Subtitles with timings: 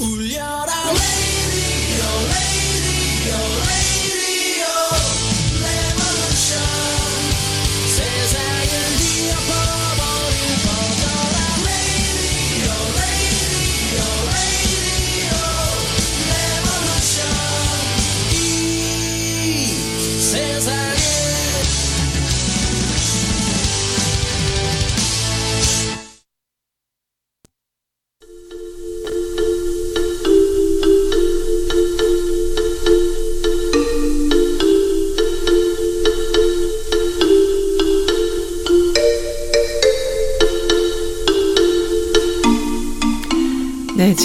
[0.00, 0.57] Oulia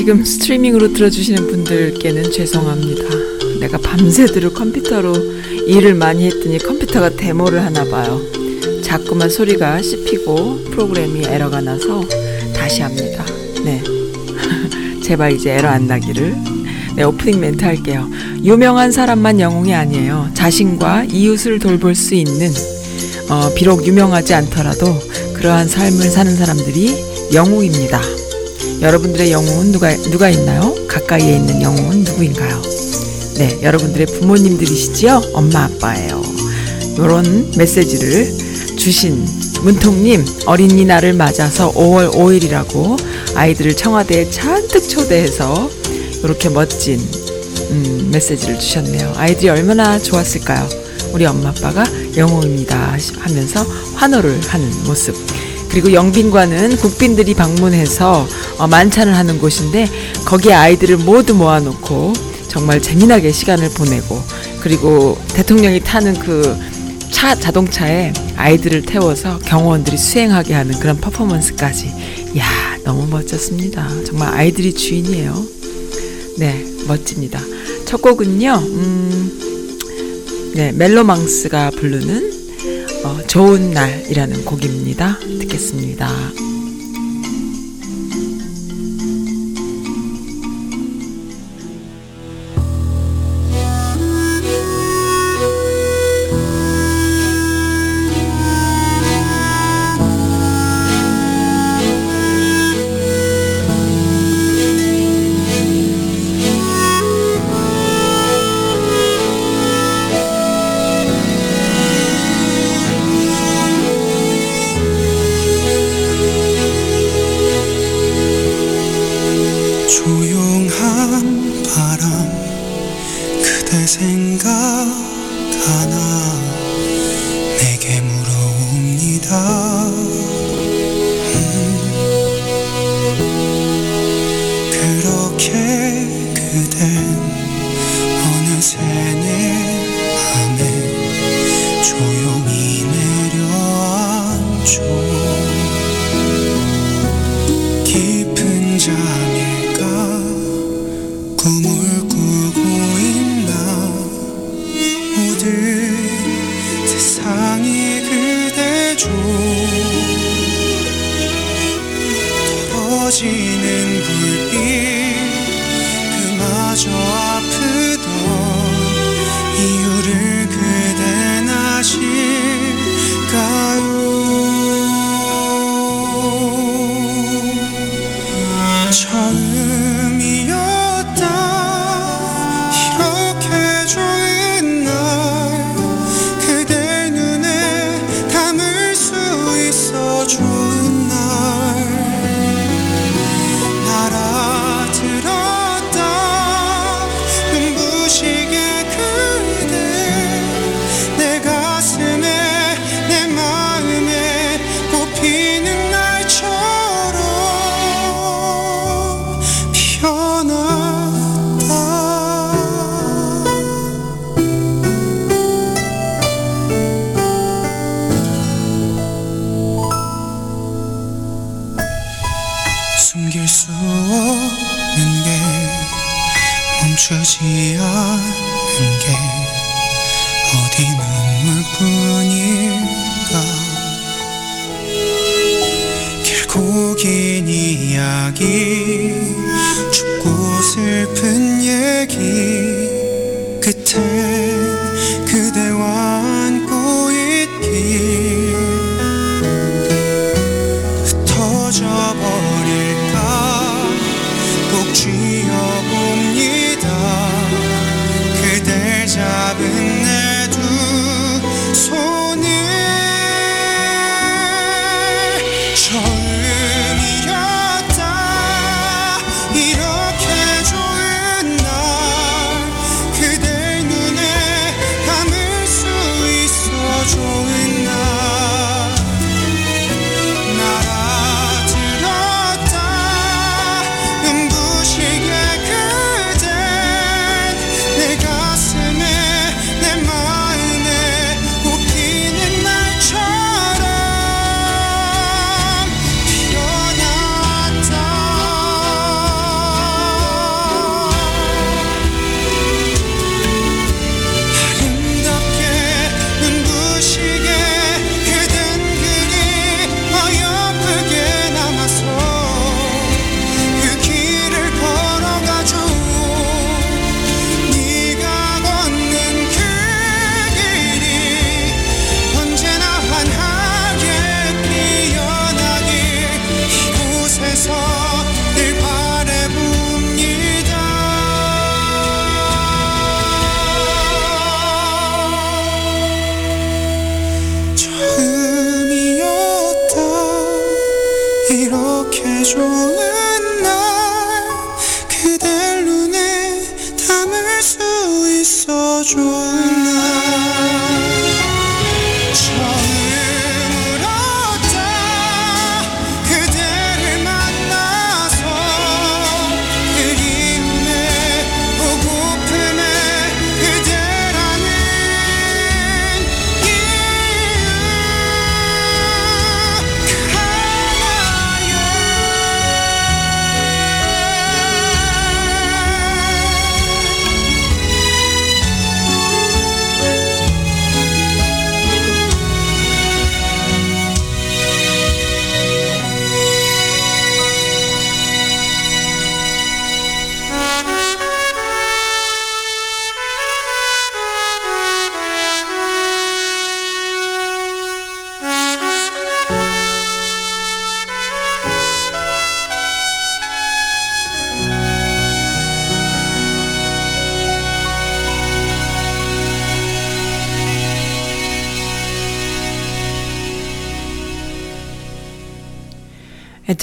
[0.04, 3.04] 지금 스트리밍으로 들어주시는 분들께는 죄송합니다.
[3.62, 5.16] 내가 밤새도록 컴퓨터로
[5.66, 8.20] 일을 많이 했더니 컴퓨터가 데모를 하나 봐요.
[8.84, 12.04] 자꾸만 소리가 씹히고 프로그램이 에러가 나서
[12.54, 13.26] 다시 합니다.
[13.64, 13.82] 네.
[15.02, 16.36] 제발 이제 에러 안 나기를.
[16.98, 18.10] 네, 오프닝 멘트 할게요.
[18.44, 20.32] 유명한 사람만 영웅이 아니에요.
[20.34, 22.52] 자신과 이웃을 돌볼 수 있는,
[23.30, 24.86] 어, 비록 유명하지 않더라도
[25.34, 26.94] 그러한 삶을 사는 사람들이
[27.34, 28.23] 영웅입니다.
[28.84, 30.76] 여러분들의 영웅은 누가, 누가 있나요?
[30.90, 32.62] 가까이에 있는 영웅은 누구인가요?
[33.38, 35.32] 네, 여러분들의 부모님들이시지요?
[35.34, 36.22] 엄마, 아빠예요.
[36.98, 38.30] 요런 메시지를
[38.78, 39.26] 주신
[39.64, 42.98] 문통님, 어린이날을 맞아서 5월 5일이라고
[43.36, 45.70] 아이들을 청와대에 잔뜩 초대해서
[46.22, 47.00] 이렇게 멋진
[47.72, 49.14] 음, 메시지를 주셨네요.
[49.16, 50.68] 아이들이 얼마나 좋았을까요?
[51.14, 51.86] 우리 엄마 아빠가
[52.18, 53.64] 영웅입니다 하면서
[53.96, 55.16] 환호를 하는 모습.
[55.74, 58.26] 그리고 영빈관은 국빈들이 방문해서
[58.60, 59.90] 어, 만찬을 하는 곳인데
[60.26, 62.14] 거기에 아이들을 모두 모아놓고
[62.48, 64.22] 정말 재미나게 시간을 보내고
[64.62, 66.74] 그리고 대통령이 타는 그
[67.14, 71.88] 차 자동차에 아이들을 태워서 경호원들이 수행하게 하는 그런 퍼포먼스까지
[72.38, 73.88] 야 너무 멋졌습니다.
[74.04, 75.46] 정말 아이들이 주인이에요.
[76.40, 77.40] 네 멋집니다.
[77.86, 82.33] 첫 곡은요 음, 네 멜로망스가 부르는
[83.04, 85.20] 어, 좋은 날이라는 곡입니다.
[85.20, 86.08] 듣겠습니다.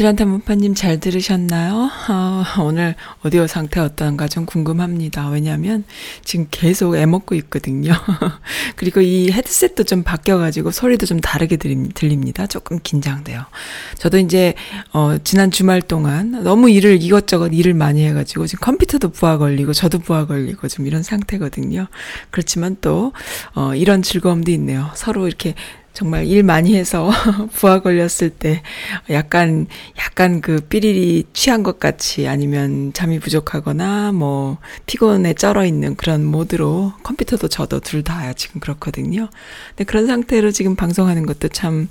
[0.01, 1.91] 애틀란타 문파님 잘 들으셨나요?
[2.09, 5.29] 어, 오늘 오디오 상태 어떤가 좀 궁금합니다.
[5.29, 5.85] 왜냐하면
[6.25, 7.93] 지금 계속 애 먹고 있거든요.
[8.77, 12.47] 그리고 이 헤드셋도 좀 바뀌어가지고 소리도 좀 다르게 들립니다.
[12.47, 13.45] 조금 긴장돼요.
[13.99, 14.55] 저도 이제
[14.95, 19.99] 어, 지난 주말 동안 너무 일을 이것저것 일을 많이 해가지고 지금 컴퓨터도 부하 걸리고 저도
[19.99, 21.89] 부하 걸리고 좀 이런 상태거든요.
[22.31, 23.13] 그렇지만 또
[23.55, 24.91] 어, 이런 즐거움도 있네요.
[24.95, 25.55] 서로 이렇게
[25.93, 27.11] 정말 일 많이 해서
[27.53, 28.63] 부하 걸렸을 때
[29.11, 29.67] 약간
[29.99, 36.93] 약간 그 삐리리 취한 것 같이 아니면 잠이 부족하거나 뭐 피곤에 쩔어 있는 그런 모드로
[37.03, 39.29] 컴퓨터도 저도 둘 다 지금 그렇거든요.
[39.71, 41.89] 근데 그런 상태로 지금 방송하는 것도 참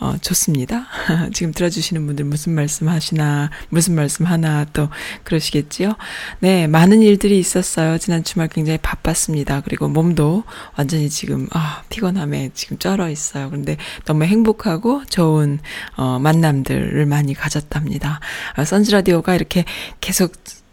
[0.00, 0.86] 어, 좋습니다.
[1.34, 4.88] 지금 들어주시는 분들 무슨 말씀 하시나, 무슨 말씀 하나 또
[5.24, 5.94] 그러시겠지요?
[6.40, 7.98] 네, 많은 일들이 있었어요.
[7.98, 9.62] 지난 주말 굉장히 바빴습니다.
[9.62, 10.44] 그리고 몸도
[10.76, 13.50] 완전히 지금, 아, 피곤함에 지금 쩔어 있어요.
[13.50, 15.58] 그런데 너무 행복하고 좋은,
[15.96, 18.20] 어, 만남들을 많이 가졌답니다.
[18.56, 19.64] 어, 선즈라디오가 이렇게
[20.00, 20.32] 계속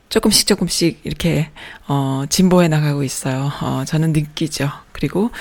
[0.09, 1.49] 조금씩 조금씩 이렇게
[1.87, 3.51] 어 진보해 나가고 있어요.
[3.61, 4.69] 어 저는 느끼죠.
[4.93, 5.31] 그리고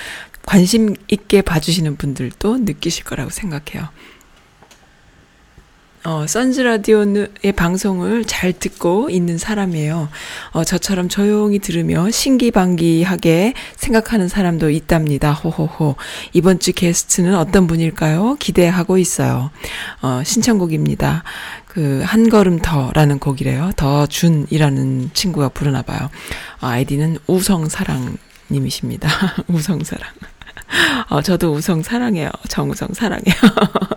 [0.45, 3.89] 관심 있게 봐주시는 분들도 느끼실 거라고 생각해요.
[6.05, 10.07] 어, 선즈 라디오의 방송을 잘 듣고 있는 사람이에요.
[10.51, 15.33] 어, 저처럼 조용히 들으며 신기방기하게 생각하는 사람도 있답니다.
[15.33, 15.95] 호호호.
[16.33, 18.35] 이번 주 게스트는 어떤 분일까요?
[18.39, 19.49] 기대하고 있어요.
[20.03, 21.23] 어, 신청곡입니다.
[21.65, 23.71] 그, 한 걸음 더라는 곡이래요.
[23.75, 26.11] 더 준이라는 친구가 부르나 봐요.
[26.61, 29.09] 어, 아이디는 우성사랑님이십니다.
[29.49, 30.34] 우성사랑.
[31.09, 32.29] 어, 저도 우성 사랑해요.
[32.47, 33.35] 정우성 사랑해요.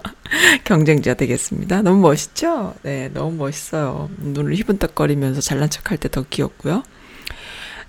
[0.65, 1.83] 경쟁자 되겠습니다.
[1.83, 2.75] 너무 멋있죠?
[2.83, 4.11] 네, 너무 멋있어요.
[4.19, 6.83] 눈을 희분떡거리면서 잘난 척할 때 더 귀엽고요.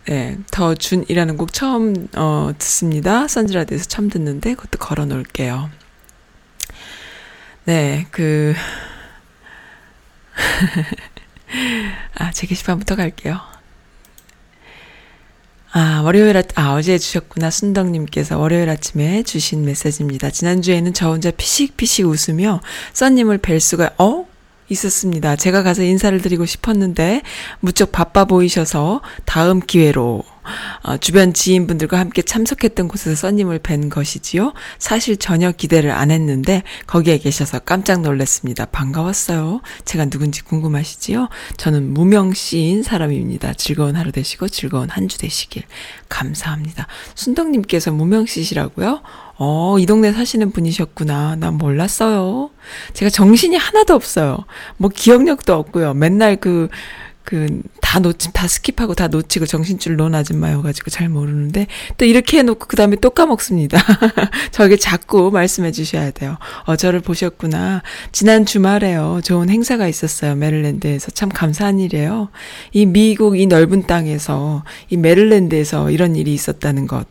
[0.08, 3.28] 네, 더 준이라는 곡 처음, 어, 듣습니다.
[3.28, 5.70] 선즈라드에서 처음 듣는데, 그것도 걸어 놓을게요.
[7.66, 8.56] 네, 그,
[12.16, 13.40] 아, 제 게시판부터 갈게요.
[15.72, 17.52] 아, 월요일, 아, 아, 어제 주셨구나.
[17.52, 20.32] 순덕님께서 월요일 아침에 주신 메시지입니다.
[20.32, 22.62] 지난주에는 저 혼자 피식피식 웃으며
[22.94, 24.26] 써님을 뵐 수가, 어?
[24.70, 25.36] 있었습니다.
[25.36, 27.22] 제가 가서 인사를 드리고 싶었는데
[27.60, 30.24] 무척 바빠 보이셔서 다음 기회로
[30.82, 34.54] 어, 주변 지인분들과 함께 참석했던 곳에서 써님을 뵌 것이지요.
[34.80, 38.66] 사실 전혀 기대를 안 했는데 거기에 계셔서 깜짝 놀랐습니다.
[38.66, 39.62] 반가웠어요.
[39.86, 41.30] 제가 누군지 궁금하시지요?
[41.58, 43.54] 저는 무명 씨인 사람입니다.
[43.54, 45.64] 즐거운 하루 되시고 즐거운 한 주 되시길
[46.08, 46.86] 감사합니다.
[47.16, 49.02] 순덕님께서 무명 씨시라고요?
[49.42, 51.38] 어, 이 동네 사시는 분이셨구나.
[51.38, 52.52] 난 몰랐어요.
[52.94, 54.40] 제가 정신이 하나도 없어요.
[54.76, 55.94] 뭐 기억력도 없고요.
[55.94, 56.68] 맨날 그,
[57.24, 61.68] 그, 다 놓치, 다 skip하고 다 놓치고 정신줄 놓은 아줌마여가지고 잘 모르는데,
[61.98, 63.80] 또 이렇게 해놓고 그 다음에 또 까먹습니다.
[64.52, 66.38] 저에게 자꾸 말씀해 주셔야 돼요.
[66.66, 67.82] 어, 저를 보셨구나.
[68.12, 69.22] 지난 주말에요.
[69.24, 70.36] 좋은 행사가 있었어요.
[70.36, 71.12] 메릴랜드에서.
[71.12, 72.28] 참 감사한 일이에요.
[72.74, 77.08] 이 미국 이 넓은 땅에서, 이 메릴랜드에서 이런 일이 있었다는 것.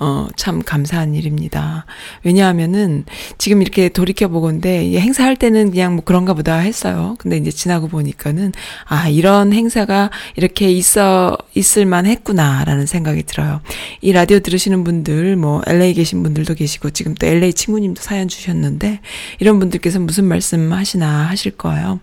[0.00, 1.86] 어, 참 감사한 일입니다.
[2.22, 3.04] 왜냐하면은
[3.36, 7.16] 지금 이렇게 돌이켜보건데 행사할 때는 그냥 뭐 그런가 보다 했어요.
[7.18, 8.52] 근데 이제 지나고 보니까는
[8.84, 13.60] 아, 이런 행사가 이렇게 있어, 있을만 했구나라는 생각이 들어요.
[14.00, 19.00] 이 라디오 들으시는 분들, 뭐 LA 계신 분들도 계시고 지금 또 LA 친구님도 사연 주셨는데
[19.40, 22.00] 이런 분들께서 무슨 말씀 하시나 하실 거예요.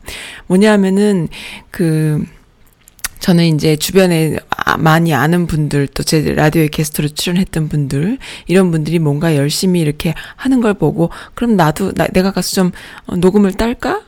[0.47, 1.27] 뭐냐면은
[1.71, 2.24] 그,
[3.19, 9.00] 저는 이제 주변에 아, 많이 아는 분들 또 제 라디오에 게스트로 출연했던 분들 이런 분들이
[9.00, 12.72] 뭔가 열심히 이렇게 하는 걸 보고 그럼 나도 나, 내가 가서 좀
[13.07, 14.01] 어, 녹음을 딸까?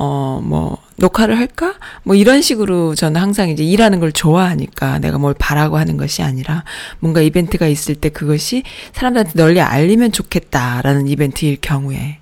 [0.00, 1.74] 어, 뭐, 녹화를 할까?
[2.04, 6.62] 뭐 이런 식으로 저는 항상 이제 일하는 걸 좋아하니까 내가 뭘 바라고 하는 것이 아니라
[7.00, 8.62] 뭔가 이벤트가 있을 때 그것이
[8.92, 12.18] 사람들한테 널리 알리면 좋겠다라는 이벤트일 경우에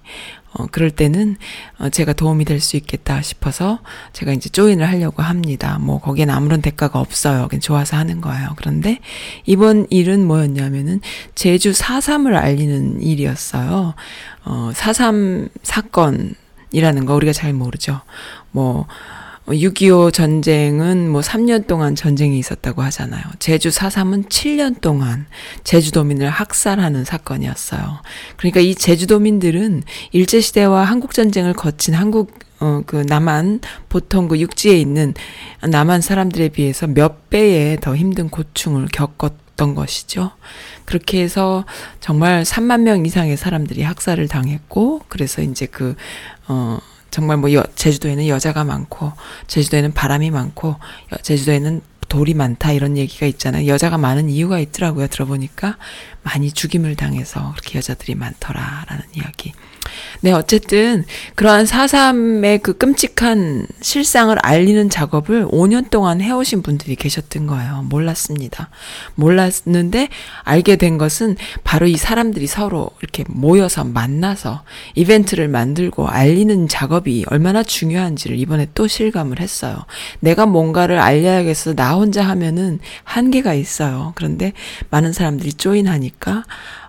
[0.59, 1.37] 어, 그럴 때는,
[1.79, 3.81] 어, 제가 도움이 될 수 있겠다 싶어서
[4.13, 5.79] 제가 이제 조인을 하려고 합니다.
[5.81, 7.47] 뭐, 거기엔 아무런 대가가 없어요.
[7.49, 8.49] 그냥 좋아서 하는 거예요.
[8.57, 9.01] 그런데
[9.45, 11.01] 이번 일은 뭐였냐면은
[11.35, 13.95] 제주 4.3을 알리는 일이었어요.
[14.45, 18.01] 어, 4.3 사건이라는 거 우리가 잘 모르죠.
[18.53, 18.87] 뭐,
[19.47, 23.23] 6.25 전쟁은 뭐 3년 동안 전쟁이 있었다고 하잖아요.
[23.38, 25.26] 제주 4.3은 7년 동안
[25.62, 28.03] 제주도민을 학살하는 사건이었어요.
[28.37, 33.61] 그러니까 이 제주도민들은 일제시대와 한국전쟁을 거친 한국 어, 그, 남한,
[33.91, 35.12] 보통 그 육지에 있는
[35.62, 40.31] 남한 사람들에 비해서 몇 배의 더 힘든 고충을 겪었던 것이죠.
[40.87, 41.67] 그렇게 해서
[42.00, 45.97] 정말 3만 명 이상의 사람들이 학살을 당했고, 그래서 이제 그,
[46.49, 46.79] 어,
[47.16, 49.11] 정말 뭐 여, 제주도에는 여자가 많고
[49.46, 50.76] 제주도에는 바람이 많고
[51.23, 51.80] 제주도에는
[52.11, 53.68] 돌이 많다 이런 얘기가 있잖아요.
[53.68, 55.06] 여자가 많은 이유가 있더라고요.
[55.06, 55.78] 들어보니까
[56.23, 59.54] 많이 죽임을 당해서 그렇게 여자들이 많더라라는 이야기.
[60.21, 67.85] 네, 어쨌든 그러한 사삼의 그 끔찍한 실상을 알리는 작업을 5년 동안 해오신 분들이 계셨던 거예요.
[67.88, 68.71] 몰랐습니다.
[69.15, 70.09] 몰랐는데
[70.43, 74.62] 알게 된 것은 바로 이 사람들이 서로 이렇게 모여서 만나서
[74.95, 79.85] 이벤트를 만들고 알리는 작업이 얼마나 중요한지를 이번에 또 실감을 했어요.
[80.21, 81.75] 내가 뭔가를 알려야겠어.
[81.75, 84.12] 나 혼자 하면은 한계가 있어요.
[84.17, 84.53] 그런데
[84.91, 86.45] 많은 사람들이 조인하니까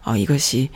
[0.06, 0.70] 어, 이것이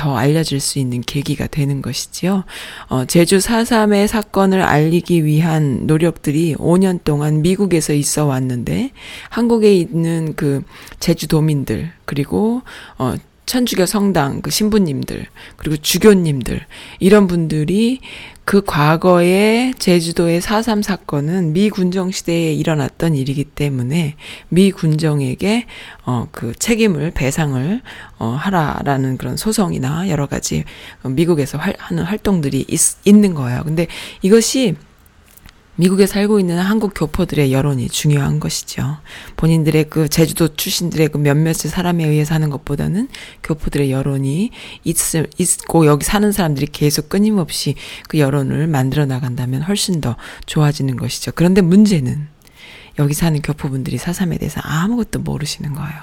[0.00, 2.44] 더 알려질 수 있는 계기가 되는 것이지요.
[2.88, 8.92] 어, 제주 4.3의 사건을 알리기 위한 노력들이 5년 동안 미국에서 있어 왔는데,
[9.28, 10.62] 한국에 있는 그
[11.00, 12.62] 제주도민들, 그리고,
[12.96, 13.14] 어,
[13.50, 15.26] 천주교 성당 그 신부님들
[15.56, 16.64] 그리고 주교님들
[17.00, 17.98] 이런 분들이
[18.44, 24.14] 그 과거에 제주도의 4.3 사건은 미 군정 시대에 일어났던 일이기 때문에
[24.50, 25.66] 미 군정에게
[26.06, 27.80] 어 그 책임을 배상을
[28.20, 30.62] 어 하라라는 그런 소송이나 여러 가지
[31.02, 33.62] 미국에서 활, 하는 활동들이 있, 있는 거예요.
[33.64, 33.88] 근데
[34.22, 34.76] 이것이
[35.80, 38.98] 미국에 살고 있는 한국 교포들의 여론이 중요한 것이죠.
[39.36, 43.08] 본인들의 그 제주도 출신들의 그 몇몇의 사람에 의해서 하는 것보다는
[43.42, 44.50] 교포들의 여론이
[44.84, 47.76] 있을, 있고 여기 사는 사람들이 계속 끊임없이
[48.08, 51.32] 그 여론을 만들어 나간다면 훨씬 더 좋아지는 것이죠.
[51.34, 52.28] 그런데 문제는
[52.98, 55.98] 여기 사는 교포분들이 사삼에 대해서 아무것도 모르시는 거예요.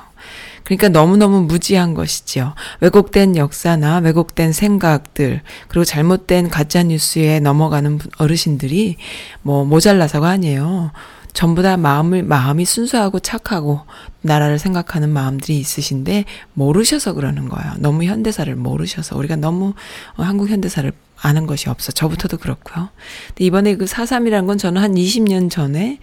[0.67, 2.53] 그러니까 너무너무 무지한 것이지요.
[2.81, 8.97] 왜곡된 역사나 왜곡된 생각들, 그리고 잘못된 가짜뉴스에 넘어가는 어르신들이
[9.43, 10.91] 뭐 모자라서가 아니에요.
[11.31, 13.79] 전부 다 마음을, 마음이 순수하고 착하고
[14.21, 17.75] 나라를 생각하는 마음들이 있으신데 모르셔서 그러는 거예요.
[17.77, 19.17] 너무 현대사를 모르셔서.
[19.17, 19.73] 우리가 너무
[20.17, 21.91] 어, 한국 현대사를 아는 것이 없어.
[21.91, 22.89] 저부터도 그렇고요.
[23.27, 25.99] 근데 이번에 그 4.3이란 건 저는 한 20년 전에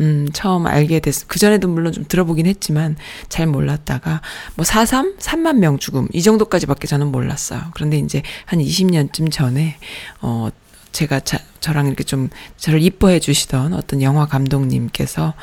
[0.00, 2.96] 음, 처음 알게 됐, 그전에도 물론 좀 들어보긴 했지만
[3.28, 4.22] 잘 몰랐다가
[4.56, 5.18] 뭐 4.3?
[5.18, 6.08] 3만 명 죽음.
[6.12, 7.60] 이 정도까지밖에 저는 몰랐어요.
[7.74, 9.76] 그런데 이제 한 20년쯤 전에,
[10.20, 10.48] 어,
[10.94, 15.34] 제가 자, 저랑 이렇게 좀 저를 이뻐해 주시던 어떤 영화 감독님께서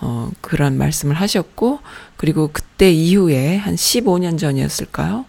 [0.00, 1.80] 어 그런 말씀을 하셨고
[2.16, 5.26] 그리고 그때 이후에 한 15년 전이었을까요?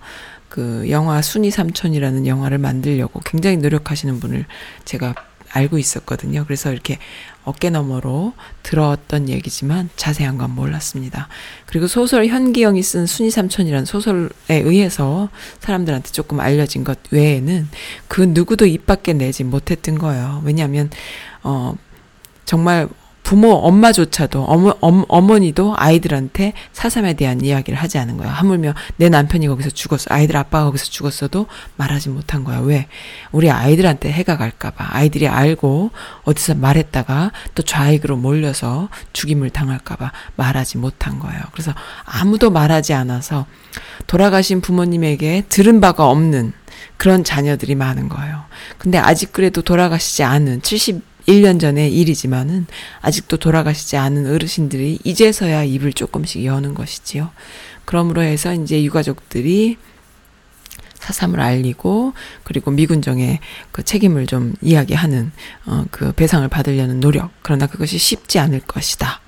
[0.57, 4.47] 그 영화 순이 삼촌이라는 영화를 만들려고 굉장히 노력하시는 분을
[4.85, 5.13] 제가
[5.51, 6.45] 알고 있었거든요.
[6.45, 6.97] 그래서 이렇게
[7.43, 8.33] 어깨 너머로
[8.63, 11.27] 들었던 얘기지만 자세한 건 몰랐습니다.
[11.67, 17.67] 그리고 소설 현기영이 쓴 순이 삼촌이라는 소설에 의해서 사람들한테 조금 알려진 것 외에는
[18.07, 20.41] 그 누구도 입 밖에 내지 못했던 거예요.
[20.43, 20.89] 왜냐하면
[21.43, 21.75] 어
[22.45, 22.89] 정말
[23.27, 28.29] 부모 엄마조차도 어머, 엄, 어머 니도 아이들한테 사삼에 대한 이야기를 하지 않은 거야.
[28.29, 30.05] 하물며 내 남편이 거기서 죽었어.
[30.07, 32.60] 아이들 아빠가 거기서 죽었어도 말하지 못한 거야.
[32.60, 32.88] 왜?
[33.34, 34.88] 우리 아이들한테 해가 갈까 봐.
[34.91, 35.91] 아이들이 알고
[36.24, 41.41] 어디서 말했다가 또 좌익으로 몰려서 죽임을 당할까 봐 말하지 못한 거예요.
[41.51, 41.74] 그래서
[42.05, 43.46] 아무도 말하지 않아서
[44.07, 46.53] 돌아가신 부모님에게 들은 바가 없는
[46.96, 48.46] 그런 자녀들이 많은 거예요.
[48.77, 52.67] 근데 아직 그래도 돌아가시지 않은 70 1년 전의 일이지만은
[53.01, 57.31] 아직도 돌아가시지 않은 어르신들이 이제서야 입을 조금씩 여는 것이지요.
[57.86, 59.77] 그러므로 해서 이제 유가족들이
[60.96, 63.39] 사삼을 알리고 그리고 미군정의
[63.72, 65.31] 그 책임을 좀 이야기하는
[65.65, 69.22] 어 그 배상을 받으려는 노력 그러나 그것이 쉽지 않을 것이다.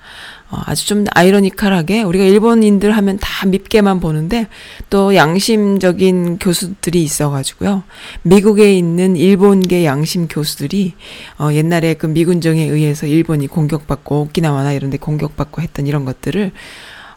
[0.51, 4.47] 어, 아주 좀 아이러니컬하게 우리가 일본인들 하면 다 밉게만 보는데
[4.89, 7.83] 또 양심적인 교수들이 있어가지고요.
[8.23, 10.93] 미국에 있는 일본계 양심 교수들이
[11.37, 16.51] 어, 옛날에 그 미군정에 의해서 일본이 공격받고 오키나와나 이런 데 공격받고 했던 이런 것들을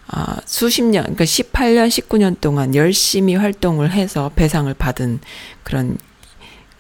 [0.09, 5.21] 아, 수십 년, 그러니까 18년, 19년 동안 열심히 활동을 해서 배상을 받은
[5.62, 5.97] 그런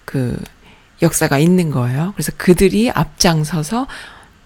[0.04, 0.36] 그
[1.00, 2.12] 역사가 있는 거예요.
[2.14, 3.86] 그래서 그들이 앞장서서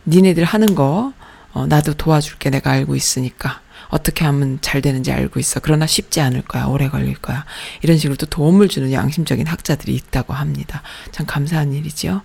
[0.06, 1.12] 니네들 하는 거
[1.56, 5.58] 어, 나도 도와줄게 내가 알고 있으니까 어떻게 하면 잘 되는지 알고 있어.
[5.60, 6.66] 그러나 쉽지 않을 거야.
[6.66, 7.46] 오래 걸릴 거야.
[7.82, 10.82] 이런 식으로 또 도움을 주는 양심적인 학자들이 있다고 합니다.
[11.12, 12.20] 참 감사한 일이지요.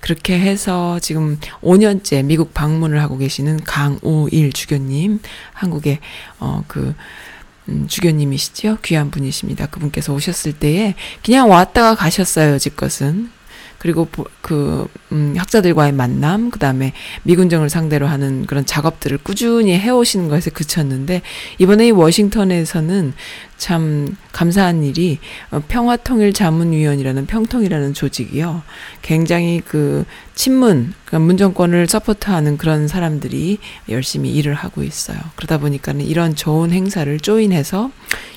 [0.00, 5.20] 그렇게 해서 지금 5년째 미국 방문을 하고 계시는 강우일 주교님,
[5.54, 6.00] 한국의
[6.40, 6.94] 어 그
[7.68, 8.78] 음, 주교님이시죠.
[8.84, 9.66] 귀한 분이십니다.
[9.66, 12.52] 그분께서 오셨을 때에 그냥 왔다가 가셨어요.
[12.52, 13.30] 여지것은.
[13.84, 14.08] 그리고
[14.40, 21.20] 그 음, 학자들과의 만남, 그 다음에 미군정을 상대로 하는 그런 작업들을 꾸준히 해오시는 것에 그쳤는데
[21.58, 23.12] 이번에 이 워싱턴에서는
[23.58, 25.18] 참 감사한 일이
[25.50, 28.62] 어, 평화통일자문위원이라는 평통이라는 조직이요.
[29.02, 33.58] 굉장히 그 친문, 그러니까 문정권을 서포트하는 그런 사람들이
[33.90, 35.18] 열심히 일을 하고 있어요.
[35.36, 37.90] 그러다 보니까는 이런 좋은 행사를 조인해서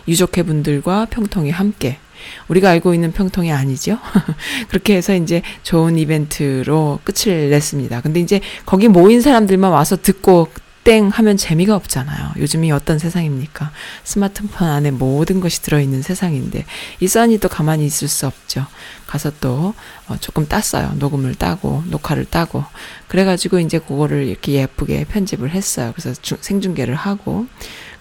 [0.10, 2.00] 유족회 분들과 평통이 함께
[2.48, 4.00] 우리가 알고 있는 평통이 아니죠.
[4.70, 8.02] 그렇게 해서 이제 좋은 이벤트로 끝을 냈습니다.
[8.02, 10.48] 근데 이제 거기 모인 사람들만 와서 듣고
[10.88, 12.32] 땡 하면 재미가 없잖아요.
[12.38, 13.74] 요즘이 어떤 세상입니까?
[14.06, 16.64] 스마트폰 안에 모든 것이 들어있는 세상인데,
[17.02, 18.66] 이 써니 또 가만히 있을 수 없죠.
[19.06, 19.74] 가서 또
[20.08, 20.94] 어, 조금 땄어요.
[20.96, 22.64] 녹음을 따고, 녹화를 따고.
[23.10, 25.92] 그래가지고 이제 그거를 이렇게 예쁘게 편집을 했어요.
[25.94, 27.48] 그래서 주, 생중계를 하고.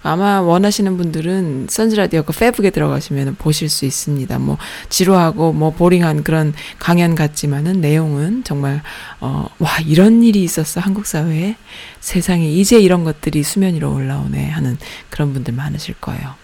[0.06, 4.38] 아마 원하시는 분들은 선즈라디오 그 페북에 들어가시면 보실 수 있습니다.
[4.38, 8.82] 뭐 지루하고 뭐 보링한 그런 강연 같지만은 내용은 정말
[9.20, 11.56] 어 와 이런 일이 있었어 한국 사회에
[12.00, 14.76] 세상에 이제 이런 것들이 수면 위로 올라오네 하는
[15.10, 16.34] 그런 분들 많으실 거예요.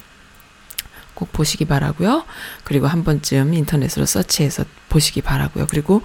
[1.15, 2.25] 꼭 보시기 바라고요.
[2.65, 5.67] 그리고 한 번쯤 인터넷으로 서치해서 보시기 바라고요.
[5.69, 6.03] 그리고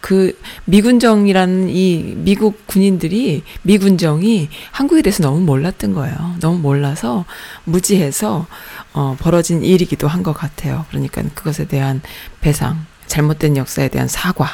[0.00, 6.36] 그 미군정이라는 이 미국 군인들이 미군정이 한국에 대해서 너무 몰랐던 거예요.
[6.40, 7.24] 너무 몰라서
[7.64, 8.46] 무지해서
[8.92, 10.84] 어 벌어진 일이기도 한 것 같아요.
[10.90, 12.00] 그러니까 그것에 대한
[12.40, 14.48] 배상, 잘못된 역사에 대한 사과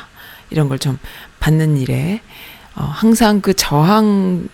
[0.50, 0.98] 이런 걸 좀
[1.40, 2.20] 받는 일에
[2.74, 4.48] 어 항상 그 저항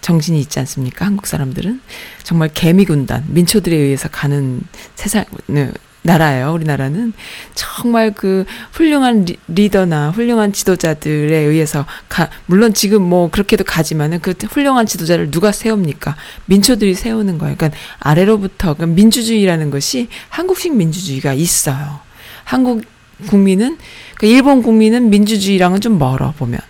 [0.00, 1.04] 정신이 있지 않습니까?
[1.06, 1.80] 한국 사람들은
[2.22, 4.62] 정말 개미군단, 민초들에 의해서 가는
[4.94, 5.70] 세상, 네,
[6.02, 6.52] 나라예요.
[6.52, 7.12] 우리나라는
[7.54, 14.86] 정말 그 훌륭한 리더나 훌륭한 지도자들에 의해서 가 물론 지금 뭐 그렇게도 가지만은 그 훌륭한
[14.86, 16.16] 지도자를 누가 세웁니까?
[16.46, 17.56] 민초들이 세우는 거예요.
[17.56, 22.00] 그러니까 아래로부터 그러니까 민주주의라는 것이 한국식 민주주의가 있어요.
[22.44, 22.82] 한국
[23.28, 23.76] 국민은
[24.16, 26.60] 그 일본 국민은 민주주의랑은 좀 멀어 보면.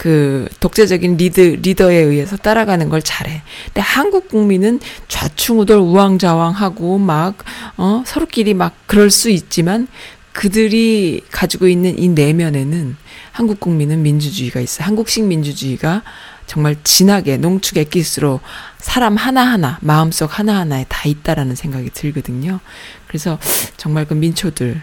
[0.00, 3.42] 그 독재적인 리드 리더에 의해서 따라가는 걸 잘해.
[3.66, 7.44] 근데 한국 국민은 좌충우돌 우왕좌왕하고 막
[7.76, 9.88] 어 서로끼리 막 그럴 수 있지만
[10.32, 12.96] 그들이 가지고 있는 이 내면에는
[13.32, 14.84] 한국 국민은 민주주의가 있어.
[14.84, 16.02] 한국식 민주주의가
[16.46, 18.40] 정말 진하게 농축의 기스로
[18.78, 22.60] 사람 하나하나, 마음속 하나하나에 다 있다라는 생각이 들거든요.
[23.06, 23.38] 그래서
[23.76, 24.80] 정말 그 민초들,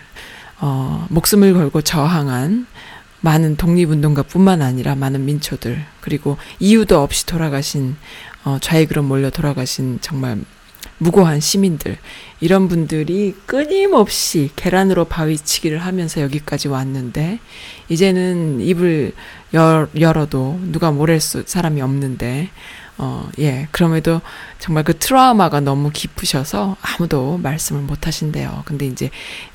[0.59, 2.67] 어, 목숨을 걸고 저항한
[3.21, 7.95] 많은 독립운동가뿐만 아니라 많은 민초들 그리고 이유도 없이 돌아가신
[8.43, 10.39] 어, 좌익으로 몰려 돌아가신 정말
[10.99, 11.97] 무고한 시민들
[12.39, 17.39] 이런 분들이 끊임없이 계란으로 바위치기를 하면서 여기까지 왔는데
[17.89, 19.13] 이제는 입을
[19.53, 22.49] 열, 열어도 누가 모를 사람이 없는데
[22.97, 23.67] 어, 예.
[23.71, 24.21] 그럼에도
[24.59, 28.63] 정말 그 트라우마가 너무 깊으셔서 아무도 말씀을 못 하신대요.
[28.65, 29.09] 근데 이제,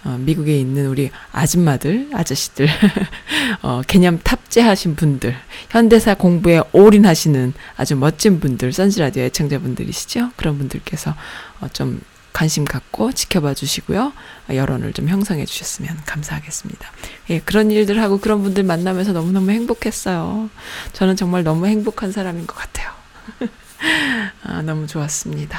[0.05, 2.68] 어, 미국에 있는 우리 아줌마들, 아저씨들,
[3.62, 5.35] 어, 개념 탑재하신 분들,
[5.70, 10.31] 현대사 공부에 올인하시는 아주 멋진 분들, 선지라디오 애청자분들이시죠?
[10.37, 11.14] 그런 분들께서,
[11.61, 12.00] 어, 좀
[12.33, 14.12] 관심 갖고 지켜봐 주시고요.
[14.48, 16.90] 여론을 좀 형성해 주셨으면 감사하겠습니다.
[17.28, 20.48] 예, 그런 일들 하고 그런 분들 만나면서 너무너무 행복했어요.
[20.94, 23.02] 저는 정말 너무 행복한 사람인 것 같아요.
[24.45, 25.59] 아, 너무 좋았습니다.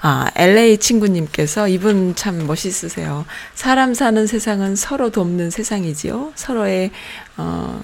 [0.00, 3.24] 아, LA 친구님께서 이분 참 멋있으세요.
[3.54, 6.32] 사람 사는 세상은 서로 돕는 세상이지요.
[6.34, 6.90] 서로의,
[7.36, 7.80] 어,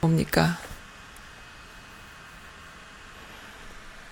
[0.00, 0.56] 뭡니까.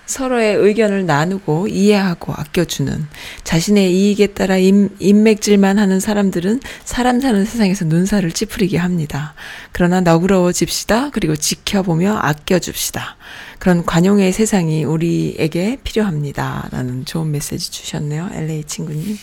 [0.07, 3.07] 서로의 의견을 나누고 이해하고 아껴주는
[3.45, 9.35] 자신의 이익에 따라 인, 인맥질만 하는 사람들은 사람 사는 세상에서 눈살을 찌푸리게 합니다.
[9.73, 11.11] 그러나 너그러워집시다.
[11.11, 13.17] 그리고 지켜보며 아껴줍시다.
[13.59, 16.69] 그런 관용의 세상이 우리에게 필요합니다.
[16.71, 18.31] 라는 좋은 메시지 주셨네요.
[18.33, 19.19] LA 친구님.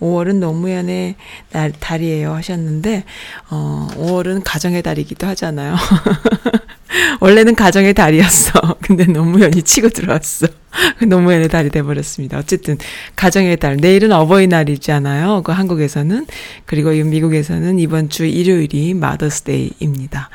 [0.00, 1.16] 5월은 노무현의
[1.50, 3.04] 날, 달이에요 하셨는데,
[3.50, 5.74] 어, 5월은 가정의 달이기도 하잖아요.
[7.20, 8.76] 원래는 가정의 달이었어.
[8.82, 10.46] 근데 노무현이 치고 들어왔어.
[11.06, 12.38] 노무현의 달이 돼버렸습니다.
[12.38, 12.78] 어쨌든
[13.16, 13.76] 가정의 달.
[13.76, 15.42] 내일은 어버이날이잖아요.
[15.44, 16.26] 그 한국에서는
[16.66, 20.30] 그리고 미국에서는 이번 주 일요일이 마더스데이입니다.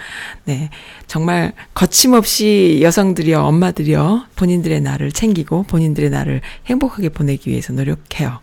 [0.45, 0.69] 네,
[1.07, 8.39] 정말 거침없이 여성들이요, 엄마들이요, 본인들의 날을 챙기고 본인들의 날을 행복하게 보내기 위해서 노력해요.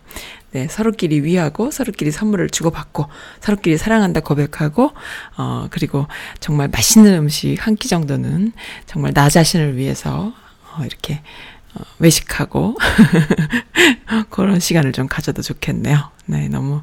[0.55, 3.07] 네, 서로끼리 위하고 서로끼리 선물을 주고받고
[3.41, 4.93] 서로끼리 사랑한다 고백하고
[5.35, 6.07] 어 그리고
[6.39, 8.53] 정말 맛있는 음식 한 끼 정도는
[8.85, 10.31] 정말 나 자신을 위해서
[10.77, 11.19] 어 이렇게
[11.73, 12.77] 어, 외식하고
[14.31, 16.09] 그런 시간을 좀 가져도 좋겠네요.
[16.27, 16.81] 네, 너무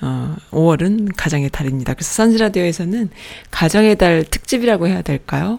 [0.00, 1.92] 어 5월은 가정의 달입니다.
[1.92, 3.10] 그래서 선지라디오에서는
[3.50, 5.58] 가정의 달 특집이라고 해야 될까요?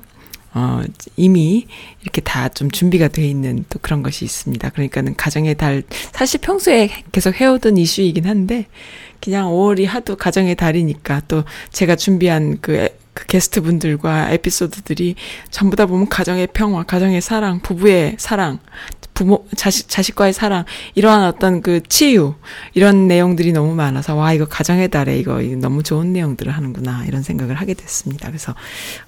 [0.53, 0.81] 어,
[1.15, 1.65] 이미
[2.01, 4.69] 이렇게 다 좀 준비가 돼 있는 또 그런 것이 있습니다.
[4.69, 8.67] 그러니까는 가정의 달, 사실 평소에 계속 해오던 이슈이긴 한데,
[9.21, 15.15] 그냥 5월이 하도 가정의 달이니까 또 제가 준비한 그, 그 게스트 분들과 에피소드들이
[15.49, 18.59] 전부 다 보면 가정의 평화, 가정의 사랑, 부부의 사랑,
[19.21, 22.33] 부모, 자식, 자식과의 사랑, 이러한 어떤 그 치유,
[22.73, 27.21] 이런 내용들이 너무 많아서, 와, 이거 가정의 달에 이거, 이거 너무 좋은 내용들을 하는구나, 이런
[27.21, 28.29] 생각을 하게 됐습니다.
[28.29, 28.55] 그래서,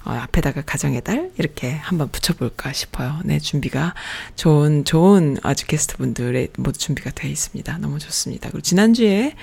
[0.04, 3.18] 어, 앞에다가 가정의 달, 이렇게 한번 붙여볼까 싶어요.
[3.24, 3.94] 네, 준비가
[4.36, 7.78] 좋은, 좋은 아주 게스트 분들의 모두 준비가 되어 있습니다.
[7.78, 8.50] 너무 좋습니다.
[8.50, 9.34] 그리고 지난주에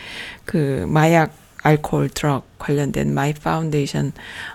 [0.45, 4.11] 그 마약, 알코올, drug 관련된 my foundation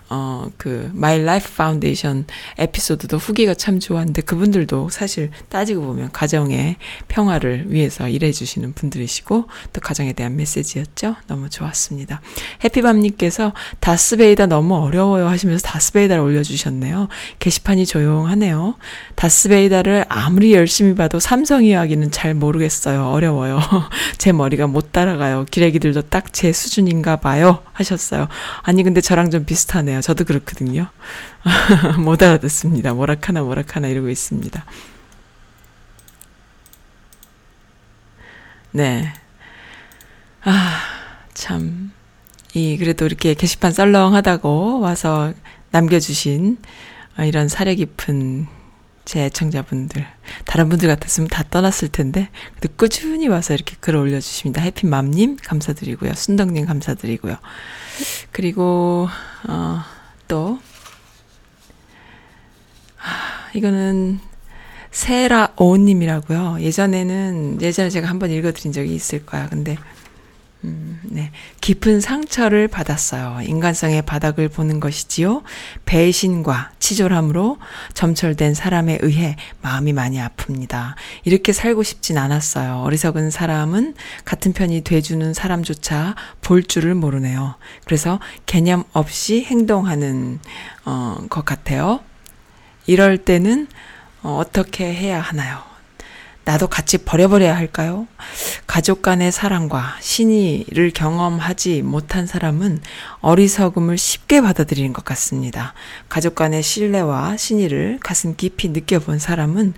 [0.09, 2.27] 어 그 My Life Foundation
[2.59, 6.77] 에피소드도 후기가 참 좋았는데 그분들도 사실 따지고 보면 가정의
[7.09, 11.16] 평화를 위해서 일해 주시는 분들이시고 또 가정에 대한 메시지였죠.
[11.27, 12.21] 너무 좋았습니다.
[12.62, 17.09] 해피밤 님께서 다스베이다 너무 어려워요 하시면서 다스베이다를 올려 주셨네요.
[17.40, 18.77] 게시판이 조용하네요.
[19.16, 23.09] 다스베이다를 아무리 열심히 봐도 삼성 이야기는 잘 모르겠어요.
[23.09, 23.61] 어려워요.
[24.19, 25.47] 제 머리가 못 따라가요.
[25.51, 27.62] 기레기들도 딱 제 수준인가 봐요.
[27.73, 28.29] 하셨 어요.
[28.63, 30.01] 아니, 근데 저랑 좀 비슷하네요.
[30.01, 30.89] 저도 그렇거든요.
[31.99, 32.95] 못 알아듣습니다.
[32.95, 34.65] 뭐라카나 뭐라카나 이러고 있습니다.
[38.73, 39.13] 네.
[40.43, 40.81] 아,
[41.35, 41.93] 참.
[42.55, 45.33] 이, 그래도 이렇게 게시판 썰렁하다고 와서
[45.71, 46.59] 남겨주신
[47.19, 48.47] 이런 사려 깊은
[49.07, 50.05] 제 애청자분들,
[50.47, 54.61] 다른 분들 같았으면 다 떠났을 텐데, 그래도 꾸준히 와서 이렇게 글을 올려주십니다.
[54.61, 56.12] 해피맘님, 감사드리고요.
[56.14, 57.37] 순덕님, 감사드리고요.
[58.33, 59.09] 그리고,
[59.49, 59.81] 어,
[60.27, 60.59] 또,
[62.99, 64.19] 아, 이거는,
[64.90, 66.59] 세라오님이라고요.
[66.61, 69.49] 예전에는, 예전에 제가 한번 읽어드린 적이 있을 거야.
[69.49, 69.77] 근데,
[70.66, 71.31] 음, 네.
[71.61, 73.40] 깊은 상처를 받았어요.
[73.42, 75.42] 인간성의 바닥을 보는 것이지요.
[75.85, 77.59] 배신과 치졸함으로
[77.94, 80.94] 점철된 사람에 의해 마음이 많이 아픕니다.
[81.24, 82.83] 이렇게 살고 싶진 않았어요.
[82.83, 87.55] 어리석은 사람은 같은 편이 돼주는 사람조차 볼 줄을 모르네요.
[87.85, 90.40] 그래서 개념 없이 행동하는,
[90.85, 92.00] 어, 것 같아요.
[92.87, 93.68] 이럴 때는,
[94.22, 95.65] 어, 어떻게 해야 하나요?
[96.47, 98.07] 나도 같이 버려버려야 할까요?
[98.69, 102.83] 가족 간의 사랑과 신의를 경험하지 못한 사람은
[103.21, 105.75] 어리석음을 쉽게 받아들이는 것 같습니다.
[106.09, 109.75] 가족 간의 신뢰와 신의를 가슴 깊이 느껴본 사람은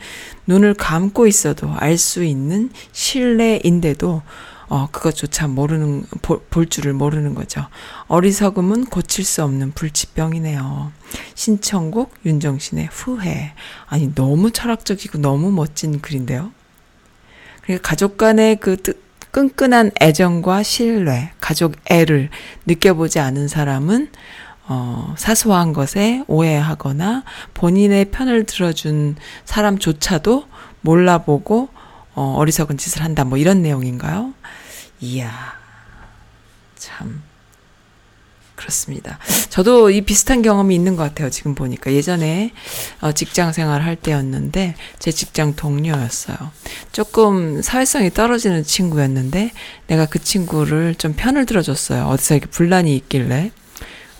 [0.46, 4.20] 눈을 감고 있어도 알 수 있는 신뢰인데도
[4.68, 7.66] 어, 그것조차 모르는, 볼, 볼 줄을 모르는 거죠.
[8.08, 10.92] 어리석음은 고칠 수 없는 불치병이네요.
[11.34, 13.54] 신청곡 윤정신의 후회.
[13.86, 16.52] 아니, 너무 철학적이고 너무 멋진 글인데요.
[17.68, 18.78] 그러니까 가족 간의 그
[19.30, 22.30] 끈끈한 애정과 신뢰, 가족 애를
[22.64, 24.08] 느껴보지 않은 사람은
[24.68, 30.46] 어, 사소한 것에 오해하거나 본인의 편을 들어준 사람조차도
[30.80, 31.68] 몰라보고
[32.14, 33.24] 어, 어리석은 짓을 한다.
[33.24, 34.32] 뭐 이런 내용인가요?
[35.00, 35.52] 이야,
[36.76, 37.22] 참.
[38.58, 39.18] 그렇습니다.
[39.50, 41.30] 저도 이 비슷한 경험이 있는 것 같아요.
[41.30, 42.50] 지금 보니까 예전에
[43.00, 46.36] 어, 직장 생활 할 때였는데 제 직장 동료였어요.
[46.90, 49.52] 조금 사회성이 떨어지는 친구였는데
[49.86, 52.06] 내가 그 친구를 좀 편을 들어줬어요.
[52.06, 53.52] 어디서 이렇게 분란이 있길래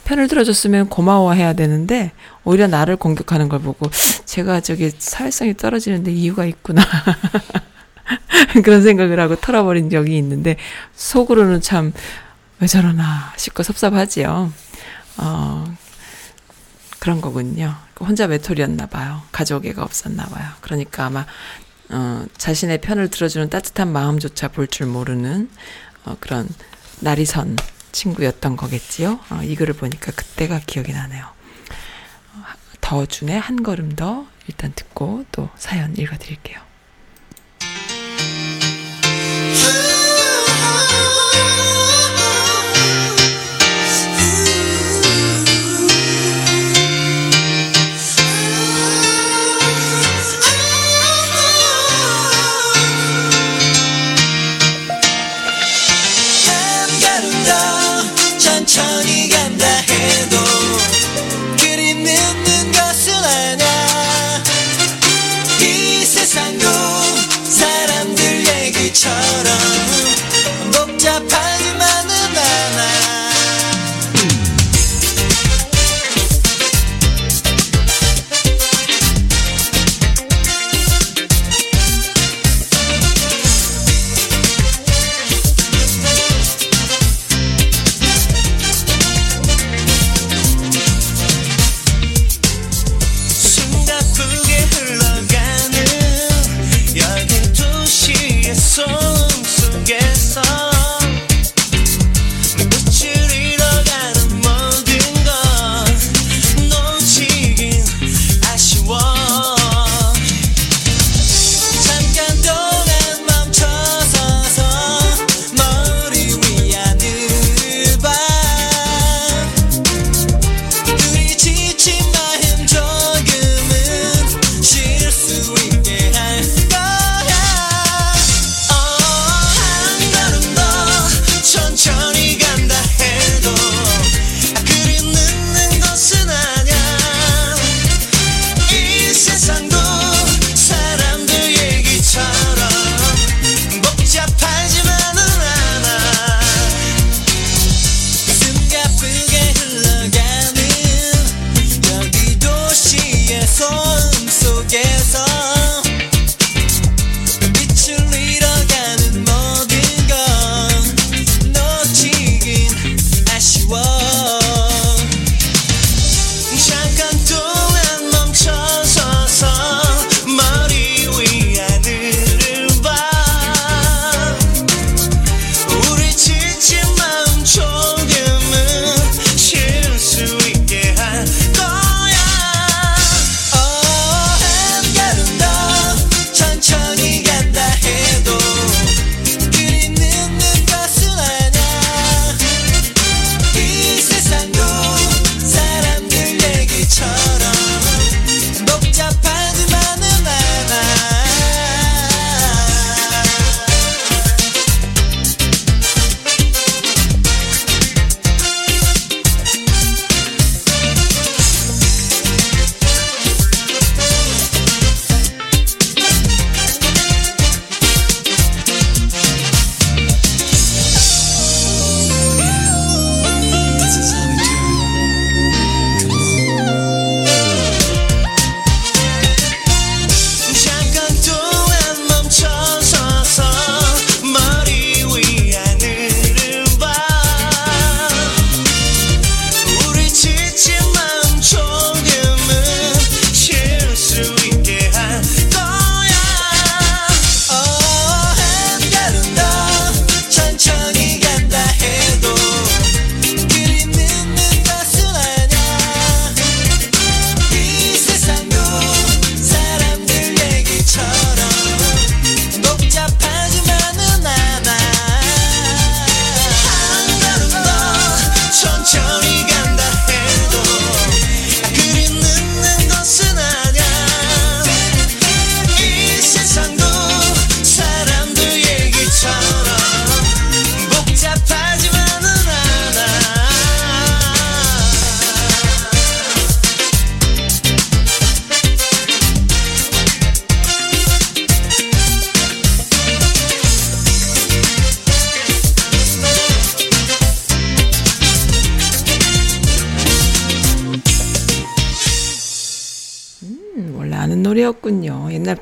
[0.04, 2.12] 편을 들어줬으면 고마워해야 되는데
[2.44, 3.90] 오히려 나를 공격하는 걸 보고
[4.24, 6.82] 제가 저기 사회성이 떨어지는데 이유가 있구나.
[8.64, 10.56] 그런 생각을 하고 털어버린 적이 있는데
[10.94, 11.92] 속으로는 참
[12.60, 14.52] 왜 저러나 싶고 섭섭하지요.
[15.18, 15.76] 어,
[16.98, 17.74] 그런 거군요.
[18.00, 19.22] 혼자 외톨이였나 봐요.
[19.32, 20.48] 가족애가 없었나 봐요.
[20.60, 21.26] 그러니까 아마
[21.90, 25.48] 어, 자신의 편을 들어주는 따뜻한 마음조차 볼 줄 모르는
[26.04, 26.48] 어, 그런
[27.00, 27.56] 날이 선
[27.92, 29.20] 친구였던 거겠지요.
[29.30, 31.26] 어, 이 글을 보니까 그때가 기억이 나네요.
[32.80, 36.58] 더 준의 한 걸음 더 일단 듣고 또 사연 읽어드릴게요.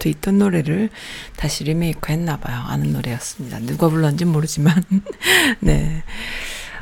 [0.06, 0.90] 옛날부터 있던 노래를
[1.36, 2.56] 다시 리메이크 했나봐요.
[2.68, 3.58] 아는 노래였습니다.
[3.60, 4.82] 누가 불렀는지 모르지만.
[5.60, 6.02] 네.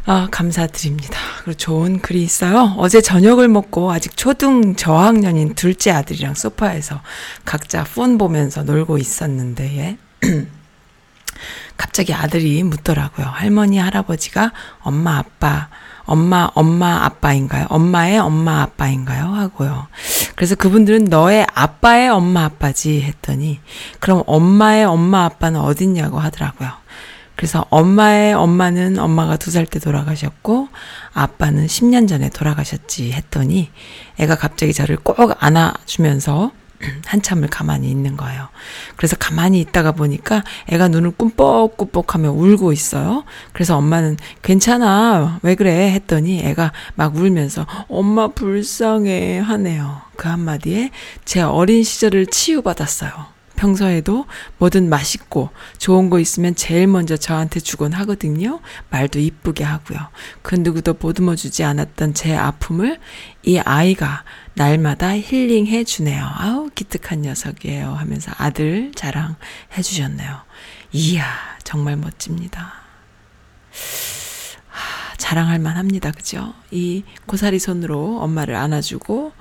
[0.06, 1.18] 아, 감사드립니다.
[1.38, 2.74] 그리고 좋은 글이 있어요.
[2.76, 7.00] 어제 저녁을 먹고 아직 초등 저학년인 둘째 아들이랑 소파에서
[7.46, 9.98] 각자 폰 보면서 놀고 있었는데, 예.
[11.78, 13.26] 갑자기 아들이 묻더라고요.
[13.26, 15.68] 할머니, 할아버지가 엄마, 아빠,
[16.06, 17.66] 엄마, 엄마, 아빠인가요?
[17.70, 19.24] 엄마의 엄마, 아빠인가요?
[19.24, 19.86] 하고요.
[20.34, 23.60] 그래서 그분들은 너의 아빠의 엄마, 아빠지 했더니,
[24.00, 26.70] 그럼 엄마의 엄마, 아빠는 어딨냐고 하더라고요.
[27.36, 30.68] 그래서 엄마의 엄마는 엄마가 두 살 때 돌아가셨고,
[31.14, 33.70] 아빠는 10년 전에 돌아가셨지 했더니,
[34.18, 36.52] 애가 갑자기 저를 꼭 안아주면서,
[37.06, 38.48] 한참을 가만히 있는 거예요.
[38.96, 43.24] 그래서 가만히 있다가 보니까 애가 눈을 꿈뻑꿈뻑 하며 울고 있어요.
[43.52, 45.38] 그래서 엄마는 괜찮아.
[45.42, 45.92] 왜 그래?
[45.92, 50.02] 했더니 애가 막 울면서 엄마 불쌍해 하네요.
[50.16, 50.90] 그 한마디에
[51.24, 53.33] 제 어린 시절을 치유받았어요.
[53.64, 54.26] 평소에도
[54.58, 55.48] 뭐든 맛있고
[55.78, 58.60] 좋은 거 있으면 제일 먼저 저한테 주곤 하거든요.
[58.90, 59.98] 말도 이쁘게 하고요.
[60.42, 63.00] 그 누구도 보듬어 주지 않았던 제 아픔을
[63.42, 66.30] 이 아이가 날마다 힐링해 주네요.
[66.36, 69.34] 아우 기특한 녀석이에요 하면서 아들 자랑해
[69.82, 70.42] 주셨네요.
[70.92, 71.24] 이야
[71.64, 72.74] 정말 멋집니다.
[74.68, 76.10] 하, 자랑할 만합니다.
[76.10, 76.52] 그죠?
[76.70, 79.32] 이 고사리 손으로 엄마를 안아주고 어,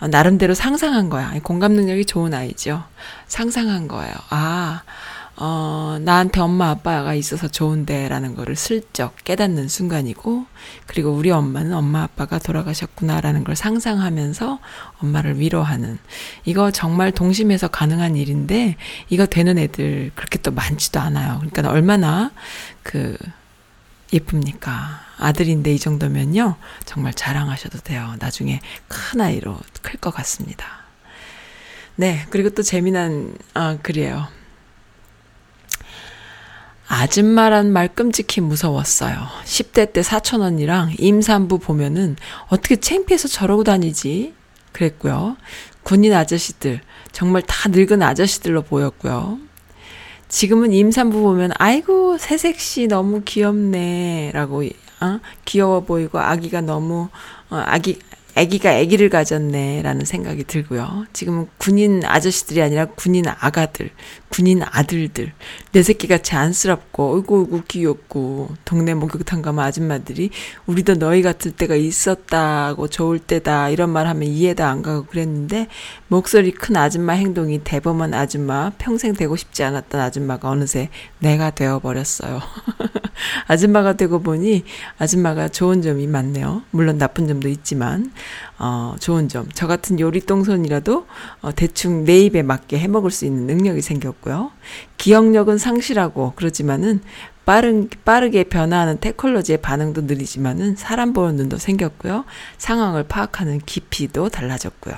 [0.00, 1.32] 나름대로 상상한 거야.
[1.42, 2.84] 공감 능력이 좋은 아이죠.
[3.26, 4.14] 상상한 거예요.
[4.30, 4.82] 아,
[5.40, 10.46] 어, 나한테 엄마 아빠가 있어서 좋은데 라는 거를 슬쩍 깨닫는 순간이고,
[10.86, 14.58] 그리고 우리 엄마는 엄마 아빠가 돌아가셨구나라는 걸 상상하면서
[15.00, 15.98] 엄마를 위로하는,
[16.44, 18.76] 이거 정말 동심에서 가능한 일인데,
[19.10, 21.36] 이거 되는 애들 그렇게 또 많지도 않아요.
[21.38, 22.32] 그러니까 얼마나
[22.82, 23.16] 그,
[24.12, 25.00] 예쁩니까?
[25.18, 26.56] 아들인데 이 정도면요.
[26.84, 28.14] 정말 자랑하셔도 돼요.
[28.18, 30.66] 나중에 큰 아이로 클 것 같습니다.
[31.96, 32.24] 네.
[32.30, 34.28] 그리고 또 재미난, 아, 글이에요.
[36.86, 39.26] 아줌마란 말 끔찍히 무서웠어요.
[39.44, 42.16] 10대 때 사촌 언니랑 임산부 보면은
[42.48, 44.34] 어떻게 창피해서 저러고 다니지?
[44.72, 45.36] 그랬고요.
[45.82, 46.80] 군인 아저씨들,
[47.12, 49.38] 정말 다 늙은 아저씨들로 보였고요.
[50.28, 54.62] 지금은 임산부 보면 아이고 새색시 너무 귀엽네라고
[55.00, 55.20] 어?
[55.44, 57.08] 귀여워 보이고 아기가 너무
[57.50, 57.98] 어, 아기
[58.34, 61.06] 아기가 아기를 가졌네라는 생각이 들고요.
[61.12, 63.90] 지금은 군인 아저씨들이 아니라 군인 아가들,
[64.28, 65.32] 군인 아들들,
[65.72, 70.30] 내 새끼같이 안쓰럽고, 어이구, 어이구, 귀엽고, 동네 목욕탕 가면 아줌마들이,
[70.66, 75.68] 우리도 너희 같을 때가 있었다고 좋을 때다, 이런 말 하면 이해도 안 가고 그랬는데,
[76.08, 82.40] 목소리 큰 아줌마 행동이 대범한 아줌마, 평생 되고 싶지 않았던 아줌마가 어느새 내가 되어버렸어요.
[83.48, 84.64] 아줌마가 되고 보니,
[84.98, 86.62] 아줌마가 좋은 점이 많네요.
[86.70, 88.12] 물론 나쁜 점도 있지만,
[88.58, 89.48] 어, 좋은 점.
[89.54, 91.06] 저 같은 요리 똥손이라도
[91.42, 94.50] 어, 대충 내 입에 맞게 해 먹을 수 있는 능력이 생겼고 요.
[94.96, 97.00] 기억력은 상실하고 그러지만은
[97.44, 102.24] 빠른, 빠르게 변화하는 테크놀로지의 반응도 느리지만은 사람 보는 눈도 생겼고요.
[102.58, 104.94] 상황을 파악하는 깊이도 달라졌고요.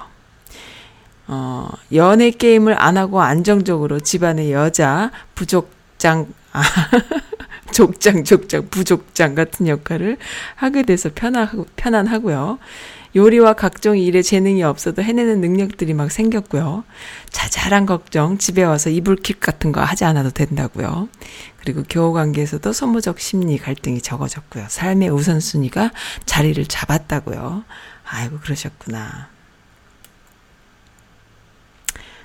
[1.28, 6.62] 어, 연애 게임을 안 하고 안정적으로 집안의 여자, 부족장, 아,
[7.72, 10.16] 족장, 족장, 부족장 같은 역할을
[10.56, 12.58] 하게 돼서 편하고, 편안하고요.
[13.16, 16.84] 요리와 각종 일에 재능이 없어도 해내는 능력들이 막 생겼고요.
[17.30, 21.08] 자잘한 걱정, 집에 와서 이불킥 같은 거 하지 않아도 된다고요.
[21.58, 24.66] 그리고 교우 관계에서도 소모적 심리 갈등이 적어졌고요.
[24.68, 25.90] 삶의 우선순위가
[26.24, 27.64] 자리를 잡았다고요.
[28.04, 29.28] 아이고, 그러셨구나.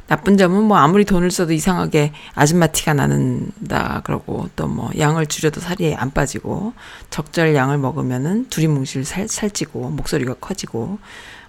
[0.07, 5.61] 나쁜 점은 뭐 아무리 돈을 써도 이상하게 아줌마 티가 나는다 그러고 또 뭐 양을 줄여도
[5.61, 6.73] 살이 안 빠지고
[7.09, 10.99] 적절 양을 먹으면은 두리뭉실 살, 살찌고 목소리가 커지고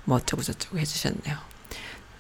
[0.04, 1.36] 뭐 어쩌고 저쩌고 해주셨네요.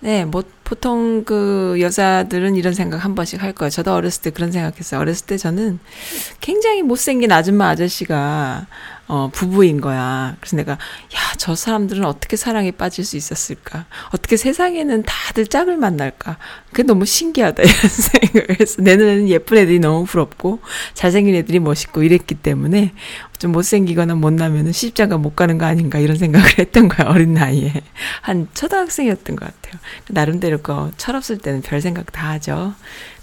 [0.00, 3.70] 네, 뭐 보통 그 여자들은 이런 생각 한 번씩 할 거예요.
[3.70, 5.00] 저도 어렸을 때 그런 생각했어요.
[5.00, 5.78] 어렸을 때 저는
[6.40, 8.66] 굉장히 못생긴 아줌마 아저씨가
[9.08, 10.36] 어, 부부인 거야.
[10.40, 10.78] 그래서 내가, 야,
[11.36, 13.86] 저 사람들은 어떻게 사랑에 빠질 수 있었을까?
[14.08, 16.38] 어떻게 세상에는 다들 짝을 만날까?
[16.70, 17.62] 그게 너무 신기하다.
[17.62, 18.82] 이런 생각을 해서.
[18.82, 20.58] 내 눈에는 예쁜 애들이 너무 부럽고,
[20.94, 22.94] 잘생긴 애들이 멋있고 이랬기 때문에,
[23.38, 27.08] 좀 못생기거나 못나면은 시집장가 못 가는 거 아닌가 이런 생각을 했던 거야.
[27.08, 27.72] 어린 나이에.
[28.22, 29.80] 한 초등학생이었던 것 같아요.
[30.08, 32.74] 나름대로 거 철없을 때는 별 생각 다 하죠.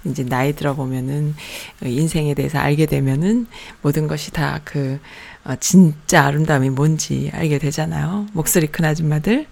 [0.05, 1.35] 이제 나이 들어보면은,
[1.83, 3.47] 인생에 대해서 알게 되면은,
[3.81, 4.99] 모든 것이 다그
[5.45, 8.27] 어, 진짜 아름다움이 뭔지 알게 되잖아요.
[8.33, 9.47] 목소리 큰 아줌마들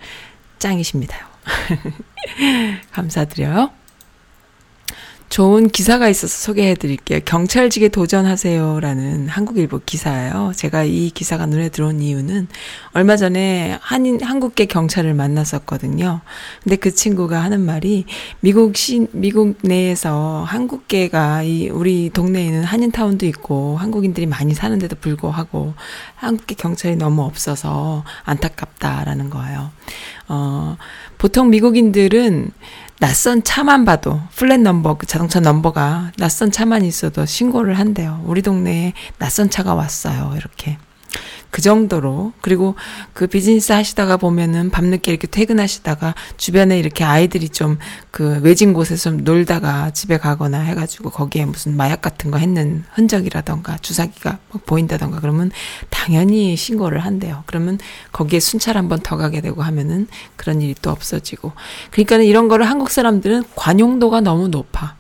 [0.59, 1.25] 짱이십니다요.
[2.91, 3.71] 감사드려요.
[5.31, 7.21] 좋은 기사가 있어서 소개해 드릴게요.
[7.23, 10.51] 경찰직에 도전하세요라는 한국일보 기사예요.
[10.57, 12.49] 제가 이 기사가 눈에 들어온 이유는
[12.91, 16.19] 얼마 전에 한인, 한국계 경찰을 만났었거든요.
[16.61, 18.03] 근데 그 친구가 하는 말이
[18.41, 25.75] 미국 시, 미국 내에서 한국계가 이, 우리 동네에는 한인타운도 있고 한국인들이 많이 사는데도 불구하고
[26.15, 29.71] 한국계 경찰이 너무 없어서 안타깝다라는 거예요.
[30.27, 30.75] 어,
[31.17, 32.51] 보통 미국인들은
[33.01, 38.21] 낯선 차만 봐도 plate number 그 자동차 넘버가 낯선 차만 있어도 신고를 한대요.
[38.25, 40.35] 우리 동네에 낯선 차가 왔어요.
[40.37, 40.77] 이렇게.
[41.51, 42.75] 그 정도로 그리고
[43.13, 47.77] 그 비즈니스 하시다가 보면은 밤늦게 이렇게 퇴근하시다가 주변에 이렇게 아이들이 좀
[48.11, 53.77] 그 외진 곳에서 좀 놀다가 집에 가거나 해가지고 거기에 무슨 마약 같은 거 했는 흔적이라던가
[53.77, 55.49] 주사기가 보인다던가 그러면
[55.89, 57.43] 당연히 신고를 한대요.
[57.45, 57.79] 그러면
[58.11, 61.53] 거기에 순찰 한번 더 가게 되고 하면은 그런 일이 또 없어지고
[61.91, 64.95] 그러니까는 이런 거를 한국 사람들은 관용도가 너무 높아.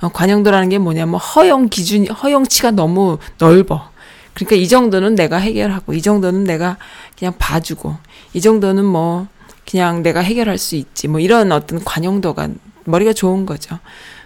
[0.00, 3.90] 어, 관용도라는 게 뭐냐면 허용 기준 허용치가 너무 넓어.
[4.36, 6.76] 그러니까 이 정도는 내가 해결하고 이 정도는 내가
[7.18, 7.96] 그냥 봐주고
[8.34, 9.28] 이 정도는 뭐
[9.68, 12.50] 그냥 내가 해결할 수 있지 뭐 이런 어떤 관용도가
[12.84, 13.78] 머리가 좋은 거죠.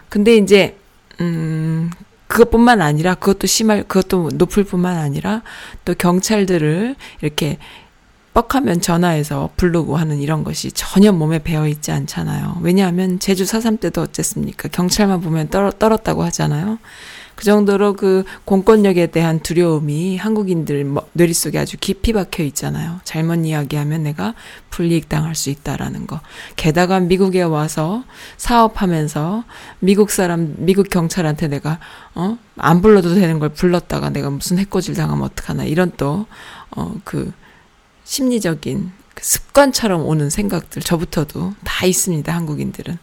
[0.08, 0.76] 근데 이제
[1.20, 1.90] 음
[2.26, 5.42] 그것뿐만 아니라 그것도 심할 그것도 높을 뿐만 아니라
[5.84, 7.58] 또 경찰들을 이렇게
[8.34, 12.58] 뻑하면 전화해서 부르고 하는 이런 것이 전혀 몸에 배어 있지 않잖아요.
[12.62, 14.68] 왜냐하면 제주 4.3 때도 어쨌습니까?
[14.68, 16.78] 경찰만 보면 떨어, 떨었다고 하잖아요.
[17.40, 23.00] 그 정도로 그 공권력에 대한 두려움이 한국인들 뇌리 속에 아주 깊이 박혀 있잖아요.
[23.04, 24.34] 잘못 이야기하면 내가
[24.68, 26.20] 불이익 당할 수 있다라는 거.
[26.56, 28.04] 게다가 미국에 와서
[28.36, 29.44] 사업하면서
[29.78, 31.78] 미국 사람, 미국 경찰한테 내가,
[32.14, 35.64] 어, 안 불러도 되는 걸 불렀다가 내가 무슨 해코지를 당하면 어떡하나.
[35.64, 36.26] 이런 또,
[36.76, 37.32] 어, 그,
[38.04, 42.98] 심리적인 그 습관처럼 오는 생각들, 저부터도 다 있습니다, 한국인들은.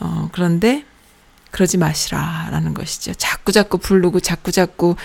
[0.00, 0.84] 어, 그런데
[1.52, 3.12] 그러지 마시라라는 것이죠.
[3.14, 4.96] 자꾸 자꾸 부르고 자꾸 자꾸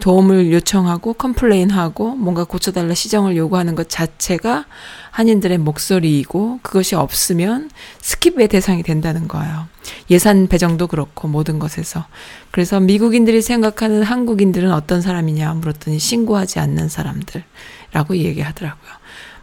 [0.00, 4.66] 도움을 요청하고 complain하고 뭔가 고쳐달라 시정을 요구하는 것 자체가
[5.12, 9.68] 한인들의 목소리이고 그것이 없으면 skip의 대상이 된다는 거예요.
[10.10, 12.04] 예산 배정도 그렇고 모든 것에서.
[12.50, 18.90] 그래서 미국인들이 생각하는 한국인들은 어떤 사람이냐 물었더니 신고하지 않는 사람들이라고 얘기하더라고요.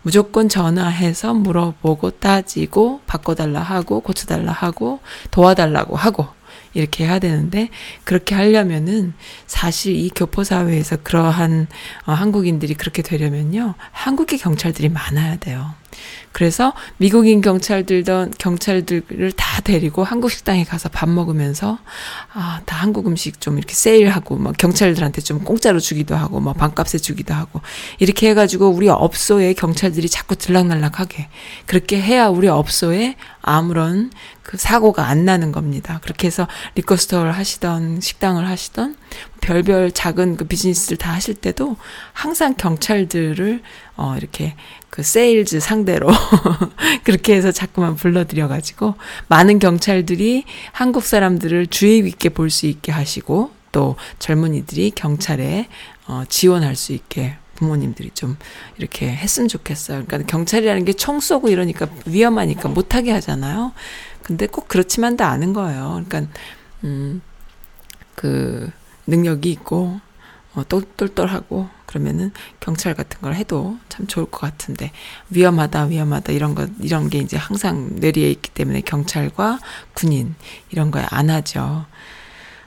[0.01, 4.99] 무조건 전화해서 물어보고 따지고 바꿔달라 하고 고쳐달라 하고
[5.31, 6.27] 도와달라고 하고
[6.73, 7.69] 이렇게 해야 되는데
[8.03, 9.13] 그렇게 하려면은
[9.47, 11.67] 사실 이 교포 사회에서 그러한
[12.05, 15.78] 어, 한국인들이 그렇게 되려면요 한국의 경찰들이 많아야 돼요.
[16.31, 21.79] 그래서 미국인 경찰들던 경찰들을 다 데리고 한국 식당에 가서 밥 먹으면서
[22.33, 26.97] 아, 다 한국 음식 좀 이렇게 세일하고 막 경찰들한테 좀 공짜로 주기도 하고 막 반값에
[26.99, 27.61] 주기도 하고
[27.99, 31.27] 이렇게 해 가지고 우리 업소에 경찰들이 자꾸 들락날락하게
[31.65, 34.11] 그렇게 해야 우리 업소에 아무런
[34.49, 35.99] 그 사고가 안 나는 겁니다.
[36.01, 38.95] 그렇게 해서 liquor store를 하시던 식당을 하시던
[39.41, 41.77] 별별 작은 그 비즈니스를 다 하실 때도
[42.13, 43.61] 항상 경찰들을
[43.95, 44.55] 어 이렇게
[44.99, 46.09] 그 세일즈 상대로
[47.05, 48.95] 그렇게 해서 자꾸만 불러들여 가지고
[49.29, 50.43] 많은 경찰들이
[50.73, 55.69] 한국 사람들을 주의 깊게 볼 수 있게 하시고 또 젊은이들이 경찰에
[56.07, 58.35] 어 지원할 수 있게 부모님들이 좀
[58.77, 60.03] 이렇게 했으면 좋겠어요.
[60.05, 63.71] 그러니까 경찰이라는 게 총 쏘고 이러니까 위험하니까 못하게 하잖아요.
[64.23, 66.03] 근데 꼭 그렇지만도 않은 거예요.
[66.07, 66.33] 그러니까,
[66.83, 67.21] 음,
[68.15, 68.69] 그,
[69.07, 70.01] 능력이 있고,
[70.55, 74.91] 어, 똘똘똘하고, 그러면은 경찰 같은 걸 해도 참 좋을 것 같은데,
[75.29, 79.59] 위험하다, 위험하다, 이런 것, 이런 게 이제 항상 뇌리에 있기 때문에 경찰과
[79.93, 80.35] 군인,
[80.71, 81.85] 이런 거에 안 하죠.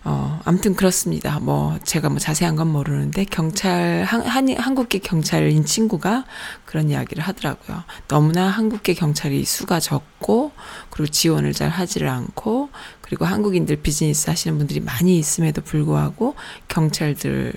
[0.04, 1.38] 어, 아무튼 그렇습니다.
[1.38, 6.24] 뭐, 제가 뭐 자세한 건 모르는데, 경찰, 한, 한, 한국계 경찰인 친구가
[6.64, 7.84] 그런 이야기를 하더라고요.
[8.08, 10.50] 너무나 한국계 경찰이 수가 적고,
[10.90, 12.61] 그리고 지원을 잘 하지를 않고,
[13.00, 16.34] 그리고 한국인들 비즈니스 하시는 분들이 많이 있음에도 불구하고,
[16.68, 17.52] 경찰들을,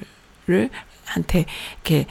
[1.05, 1.45] 한테,
[1.75, 2.07] 이렇게,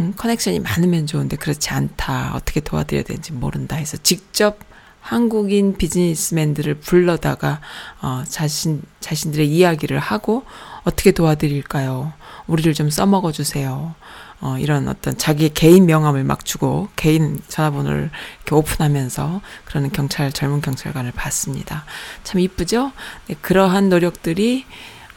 [0.00, 2.34] 음, 커넥션이 많으면 좋은데, 그렇지 않다.
[2.34, 4.58] 어떻게 도와드려야 되는지 모른다 해서 직접
[5.06, 7.60] 한국인 비즈니스맨들을 불러다가
[8.02, 10.44] 어, 자신 자신들의 이야기를 하고
[10.82, 12.12] 어떻게 도와드릴까요?
[12.48, 13.94] 우리를 좀 써먹어 주세요.
[14.40, 20.60] 어, 이런 어떤 자기의 개인 명함을 막 주고 개인 전화번호를 이렇게 오픈하면서 그러는 경찰 젊은
[20.60, 21.84] 경찰관을 봤습니다.
[22.24, 22.90] 참 이쁘죠?
[23.28, 24.64] 네, 그러한 노력들이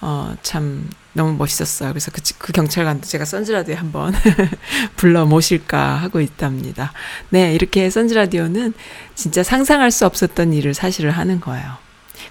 [0.02, 0.88] 어, 참
[1.20, 1.90] 너무 멋있었어요.
[1.90, 4.14] 그래서 그, 그 경찰관도 제가 선즈라디오에 한번
[4.96, 6.94] 불러 모실까 하고 있답니다.
[7.28, 8.74] 네, 이렇게 선즈라디오는
[9.16, 11.76] 진짜 상상할 수 없었던 일을 사실을 하는 거예요.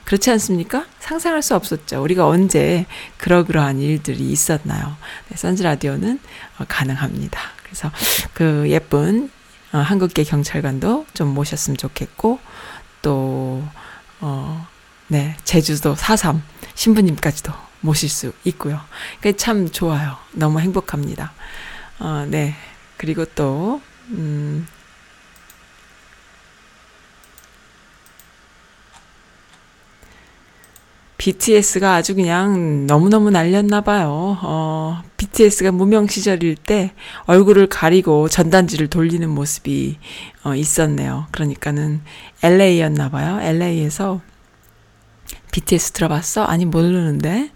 [0.05, 0.87] 그렇지 않습니까?
[1.01, 2.03] 상상할 수 없었죠.
[2.03, 2.87] 우리가 언제
[3.19, 4.97] 그러그러한 일들이 있었나요?
[5.29, 6.19] 네, 선즈라디오는
[6.59, 7.41] 어, 가능합니다.
[7.63, 7.93] 그래서
[8.33, 9.31] 그 예쁜
[9.73, 12.39] 어, 한국계 경찰관도 좀 모셨으면 좋겠고,
[13.03, 13.63] 또,
[14.21, 14.67] 어,
[15.09, 16.41] 네, 제주도 4.3
[16.75, 18.81] 신부님까지도 모실 수 있고요.
[19.21, 20.17] 그러니까 참 좋아요.
[20.33, 21.33] 너무 행복합니다.
[22.01, 22.55] 어, 네.
[22.97, 24.67] 그리고 또, 음,
[31.19, 34.39] BTS가 아주 그냥 너무너무 날렸나 봐요.
[34.41, 36.93] 어, BTS가 무명 시절일 때
[37.27, 39.99] 얼굴을 가리고 전단지를 돌리는 모습이
[40.45, 41.27] 어, 있었네요.
[41.33, 42.03] 그러니까는
[42.43, 43.41] LA였나 봐요.
[43.43, 44.21] LA에서
[45.59, 46.45] BTS 들어봤어?
[46.45, 47.51] 아니 모르는데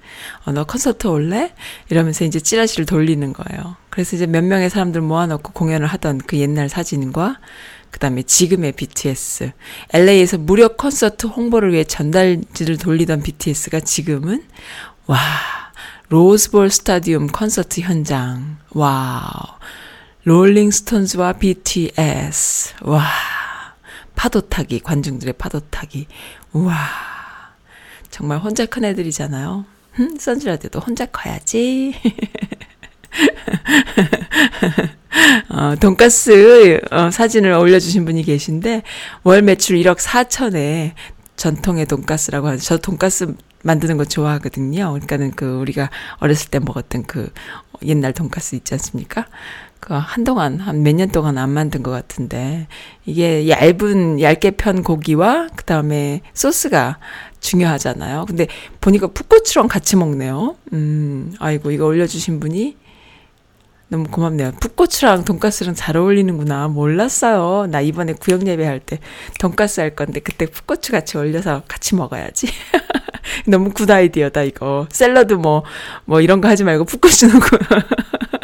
[0.45, 1.55] 어, 너 콘서트 올래?
[1.89, 3.77] 이러면서 이제 찌라시를 돌리는 거예요.
[3.91, 7.39] 그래서 이제 몇 명의 사람들 모아놓고 공연을 하던 그 옛날 사진과
[7.91, 9.53] 그 다음에 지금의 BTS.
[9.93, 14.45] LA에서 무료 콘서트 홍보를 위해 전달지를 돌리던 BTS가 지금은,
[15.07, 15.19] 와,
[16.09, 18.57] 로즈볼 스타디움 콘서트 현장.
[18.71, 19.59] wow.
[20.25, 22.75] 롤링스톤즈와 BTS.
[22.81, 23.05] 와.
[24.17, 26.07] 파도 타기, 관중들의 파도 타기.
[26.53, 27.12] 우와.
[28.13, 29.65] 정말 혼자 큰 애들이잖아요.
[29.93, 31.95] 흠, 선즈라디오도 혼자 커야지.
[35.49, 38.83] 어, 돈가스 어, 사진을 올려주신 분이 계신데
[39.25, 40.93] 월 매출 1억 4천에
[41.37, 42.63] 전통의 돈가스라고 하죠.
[42.63, 43.35] 저 돈가스
[43.65, 44.93] 만드는 거 좋아하거든요.
[44.93, 45.89] 그러니까는 그 우리가
[46.19, 47.33] 어렸을 때 먹었던 그
[47.83, 49.27] 옛날 돈가스 있지 않습니까?
[49.83, 52.69] 그 한동안 한 몇 년 동안 안 만든 것 같은데
[53.05, 56.99] 이게 얇은 얇게 편 고기와 그 다음에 소스가
[57.41, 58.27] 중요하잖아요.
[58.29, 58.47] 근데
[58.81, 60.55] 보니까 풋고추랑 같이 먹네요.
[60.73, 62.77] 음, 아이고 이거 올려주신 분이
[63.93, 64.53] 너무 고맙네요.
[64.59, 66.69] 풋고추랑 돈가스랑 잘 어울리는구나.
[66.69, 67.67] 몰랐어요.
[67.71, 68.99] 나 이번에 구역 예배할 때
[69.39, 72.47] 돈가스 할 건데 그때 풋고추 같이 올려서 같이 먹어야지.
[73.47, 74.87] 너무 good idea다 이거.
[74.91, 75.65] 샐러드 뭐뭐
[76.07, 77.59] 뭐 이런 거 하지 말고 풋고추 넣고.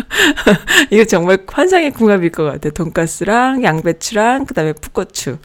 [0.93, 2.69] 이거 정말 환상의 궁합일 것 같아.
[2.69, 5.39] 돈가스랑 양배추랑 그다음에 풋고추.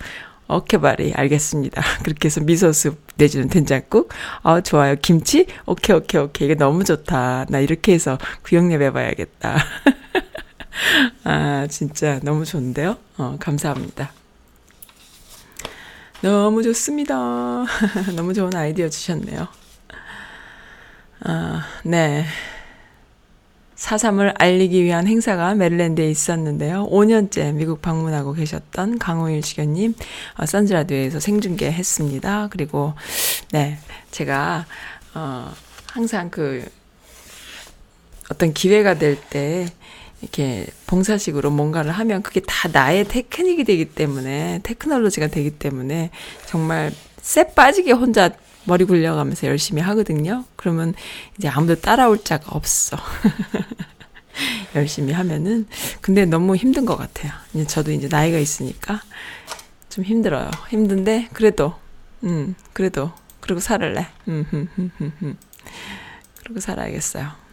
[0.56, 1.82] 오케이 바리 알겠습니다.
[2.04, 4.10] 그렇게 해서 miso soup 내지는 된장국.
[4.43, 4.95] 아 좋아요.
[5.01, 5.47] 김치.
[5.66, 7.45] 오케이 오케이 오케이 이게 너무 좋다.
[7.49, 9.58] 나 이렇게 해서 구역예배 봐야겠다.
[11.24, 12.97] 아 진짜 너무 좋은데요.
[13.18, 14.12] 어 감사합니다.
[16.22, 17.66] 너무 좋습니다.
[18.16, 19.47] 너무 좋은 아이디어 주셨네요.
[21.26, 22.26] 아 네.
[23.84, 26.88] 사삼을 알리기 위한 행사가 메릴랜드에 있었는데요.
[26.89, 29.93] 5년째 미국 방문하고 계셨던 강호일 시견님,
[30.38, 32.47] 어, 선즈라디오에서 생중계 했습니다.
[32.49, 32.93] 그리고,
[33.51, 33.77] 네,
[34.09, 34.65] 제가,
[35.15, 35.51] 어,
[35.88, 36.63] 항상 그,
[38.31, 39.67] 어떤 기회가 될 때,
[40.21, 46.09] 이렇게 봉사식으로 뭔가를 하면 그게 다 나의 테크닉이 되기 때문에, 테크놀로지가 되기 때문에,
[46.45, 48.29] 정말 쎄 빠지게 혼자
[48.66, 50.45] 머리 굴려가면서 열심히 하거든요.
[50.55, 50.93] 그러면
[51.38, 52.97] 이제 아무도 따라올 자가 없어.
[54.76, 55.68] 열심히 하면은.
[56.01, 57.32] 근데 너무 힘든 것 같아요.
[57.53, 59.01] 이제 저도 이제 나이가 있으니까
[59.89, 60.49] 좀 힘들어요.
[60.70, 61.76] 힘든데, 그래도,
[62.24, 64.07] 음, 그래도, 그리고 살을래.
[64.28, 65.38] 음, 흠, 흠, 흠, 흠.
[66.43, 67.43] 그리고 살아야겠어요.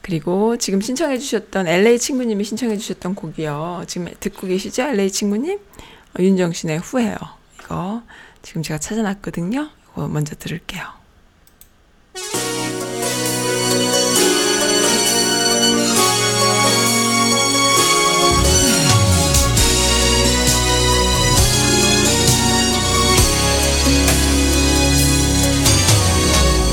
[0.00, 3.84] 그리고 지금 신청해 주셨던 LA 친구님이 신청해 주셨던 곡이요.
[3.86, 4.82] 지금 듣고 계시죠?
[4.82, 5.58] LA 친구님?
[5.58, 7.16] 어, 윤정신의 후회요.
[7.60, 8.02] 이거
[8.44, 9.70] 지금 제가 찾아놨거든요.
[9.92, 10.84] 이거 먼저 들을게요.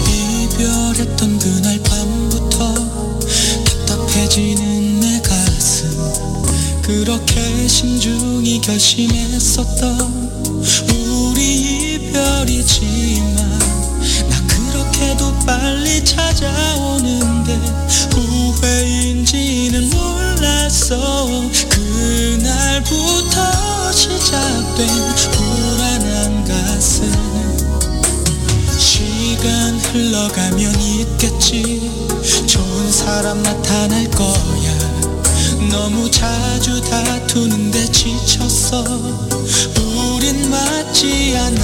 [0.08, 2.74] 이별했던 그날 밤부터
[3.88, 5.90] 답답해지는 내 가슴
[6.82, 10.32] 그렇게 신중히 결심했었던
[12.12, 13.36] 이별이지만
[14.30, 17.54] 나 그렇게도 빨리 찾아오는데
[18.12, 21.28] 후회인지는 몰랐어.
[21.70, 23.38] 그날부터
[23.94, 24.88] 시작된
[25.32, 27.10] 불안한 가슴.
[28.78, 31.90] 시간 흘러가면 있겠지.
[32.46, 34.61] 좋은 사람 나타날 거야
[35.72, 38.84] 너무 자주 다투는데 지쳤어.
[38.84, 41.62] 우린 맞지 않아.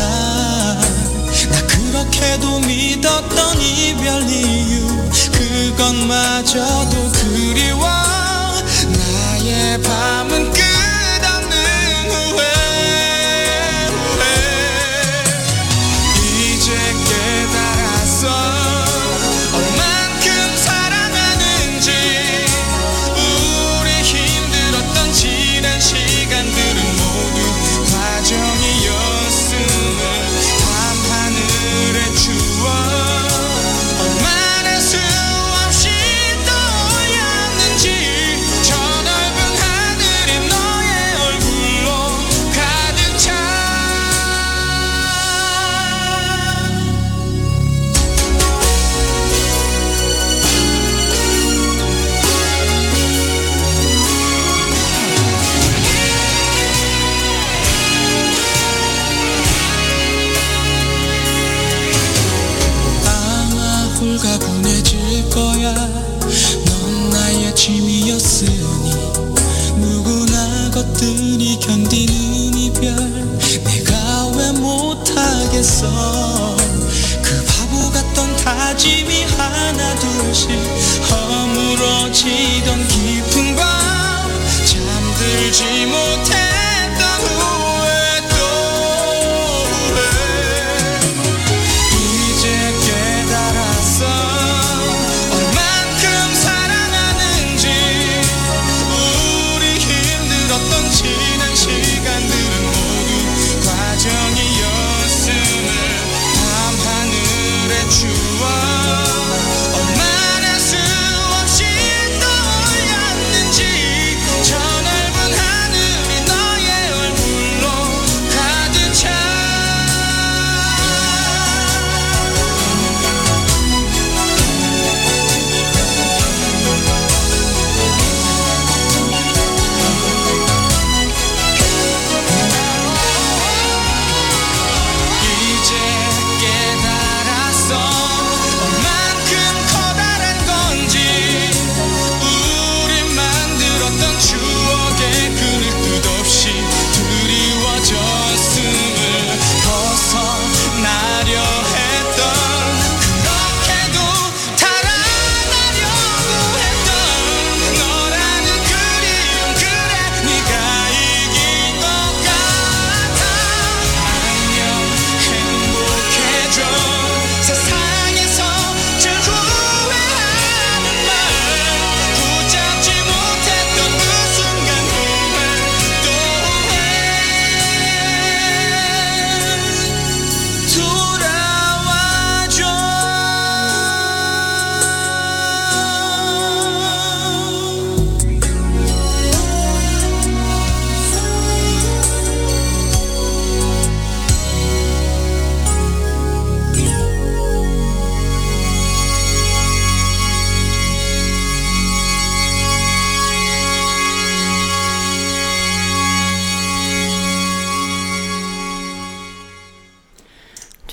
[1.49, 4.87] 나 그렇게도 믿었던 이별 이유
[5.31, 7.85] 그것마저도 그리워.
[8.95, 10.86] 나의 밤은 끝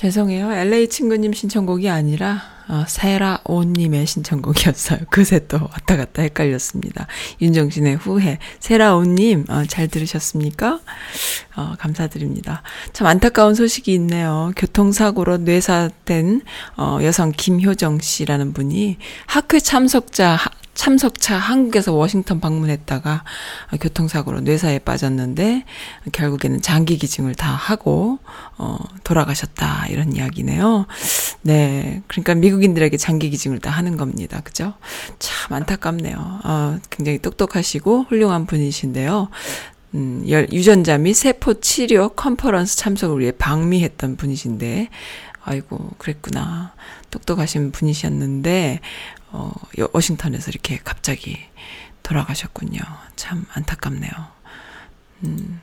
[0.05, 0.53] 죄송해요.
[0.53, 4.99] LA 친구님 신청곡이 아니라 어, 세라온님의 신청곡이었어요.
[5.09, 7.07] 그새 또 왔다 갔다 헷갈렸습니다.
[7.41, 8.37] 윤정신의 후회.
[8.59, 10.79] 세라온님 어, 잘 들으셨습니까?
[11.55, 12.61] 어, 감사드립니다.
[12.93, 14.51] 참 안타까운 소식이 있네요.
[14.55, 16.43] 교통사고로 뇌사된
[16.77, 20.37] 어, 여성 김효정 씨라는 분이 학회 참석자
[20.75, 23.23] 참석차 한국에서 워싱턴 방문했다가
[23.81, 25.63] 교통사고로 뇌사에 빠졌는데
[26.11, 28.19] 결국에는 장기 기증을 다 하고
[28.57, 30.85] 어 돌아가셨다 이런 이야기네요.
[31.41, 32.03] 네.
[32.07, 34.41] 그러니까 미국인들에게 장기 기증을 다 하는 겁니다.
[34.43, 34.73] 그죠?
[35.17, 36.41] 참 안타깝네요.
[36.43, 39.29] 어 굉장히 똑똑하시고 훌륭한 분이신데요.
[39.95, 44.89] 음, 유전자 및 세포 치료 컨퍼런스 참석을 위해 방미했던 분이신데,
[45.41, 46.73] 아이고, 그랬구나.
[47.11, 48.81] 똑똑하신 분이셨는데,
[49.35, 49.51] 어,
[49.91, 51.37] 워싱턴에서 이렇게 갑자기
[52.03, 52.79] 돌아가셨군요.
[53.15, 54.11] 참 안타깝네요.
[55.25, 55.61] 음.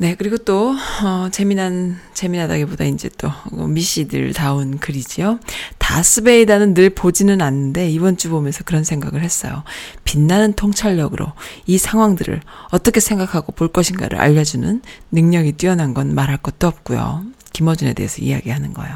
[0.00, 5.40] 네, 그리고 또, 어, 재미난, 재미나다기보다 이제 또, 미씨들 다운 글이지요.
[5.78, 9.64] 다스베이다는 늘 보지는 않는데, 이번 주 보면서 그런 생각을 했어요.
[10.04, 11.32] 빛나는 통찰력으로
[11.66, 12.40] 이 상황들을
[12.70, 17.24] 어떻게 생각하고 볼 것인가를 알려주는 능력이 뛰어난 건 말할 것도 없고요.
[17.52, 18.94] 김어준에 대해서 이야기하는 거예요.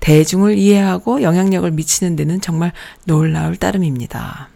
[0.00, 2.72] 대중을 이해하고 영향력을 미치는 데는 정말
[3.04, 4.48] 놀라울 따름입니다.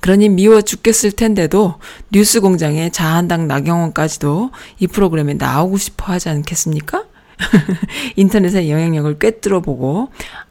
[0.00, 1.74] 그러니 미워 죽겠을 텐데도
[2.12, 7.04] 뉴스 공장의 자한당 나경원까지도 이 프로그램에 나오고 싶어 하지 않겠습니까?
[8.16, 10.10] 인터넷의 영향력을 꿰뚫어 보고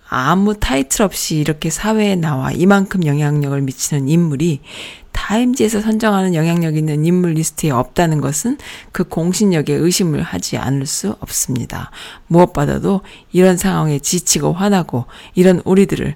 [0.09, 4.61] 아무 타이틀 없이 이렇게 사회에 나와 이만큼 영향력을 미치는 인물이
[5.17, 8.59] 타임지에서 선정하는 영향력 있는 인물 리스트에 없다는 것은
[8.91, 11.89] 그 공신력에 의심을 하지 않을 수 없습니다.
[12.27, 13.01] 무엇보다도
[13.31, 16.15] 이런 상황에 지치고 화나고 이런 우리들을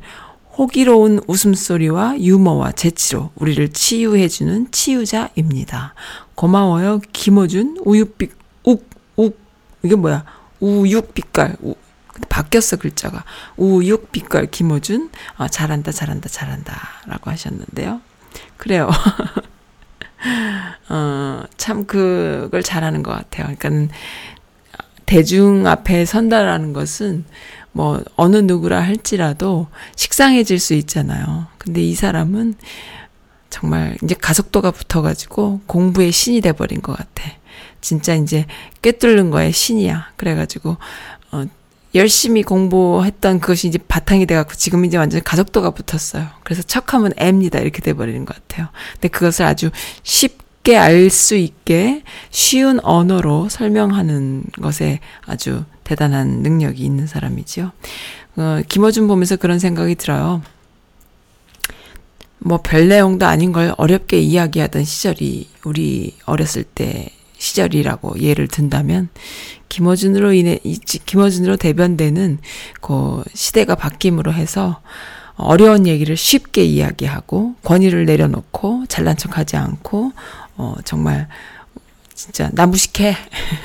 [0.56, 5.95] 호기로운 웃음소리와 유머와 재치로 우리를 치유해주는 치유자입니다.
[6.36, 7.02] 고마워요.
[7.12, 8.32] 김호준, 우유빛,
[8.66, 9.39] 욱, 욱,
[9.82, 10.24] 이게 뭐야?
[10.60, 11.74] 우육빛깔, 우,
[12.30, 13.24] 바뀌었어, 글자가.
[13.58, 16.80] 우육빛깔 김호준, 아, 잘한다, 잘한다, 잘한다.
[17.08, 18.02] 라고 하셨는데요.
[18.62, 18.91] 그래요.
[20.89, 23.55] 어, 참 그걸 잘하는 것 같아요.
[23.57, 23.91] 그러니까
[25.07, 27.26] 대중 앞에 선다라는 것은
[27.72, 31.47] 뭐 어느 누구라 할지라도 식상해질 수 있잖아요.
[31.57, 32.53] 근데 이 사람은
[33.49, 37.32] 정말 이제 가속도가 붙어가지고 공부의 신이 돼버린 것 같아.
[37.82, 38.45] 진짜 이제
[38.84, 40.12] 꿰뚫는 거에 신이야.
[40.18, 40.78] 그래가지고
[41.32, 41.45] 어
[41.93, 46.27] 열심히 공부했던 그것이 이제 바탕이 돼갖고 지금 이제 완전 가속도가 붙었어요.
[46.43, 47.59] 그래서 척하면 M입니다.
[47.59, 48.67] 이렇게 돼버리는 것 같아요.
[48.93, 49.71] 근데 그것을 아주
[50.03, 57.71] 쉽게 알 수 있게 쉬운 언어로 설명하는 것에 아주 대단한 능력이 있는 사람이지요.
[58.37, 60.41] 어, 김어준 보면서 그런 생각이 들어요.
[62.39, 67.09] 뭐 별 내용도 아닌 걸 어렵게 이야기하던 시절이 우리 어렸을 때
[67.52, 69.10] 시절이라고 예를 든다면
[69.70, 70.60] 김어준으로 인해
[71.06, 72.39] 김어준으로 대변되는
[72.80, 74.82] 그 시대가 바뀜으로 해서
[75.36, 80.14] 어려운 얘기를 쉽게 이야기하고 권위를 내려놓고 잘난 척하지 않고
[80.58, 81.28] 어 정말
[82.14, 83.16] 진짜 나 무식해.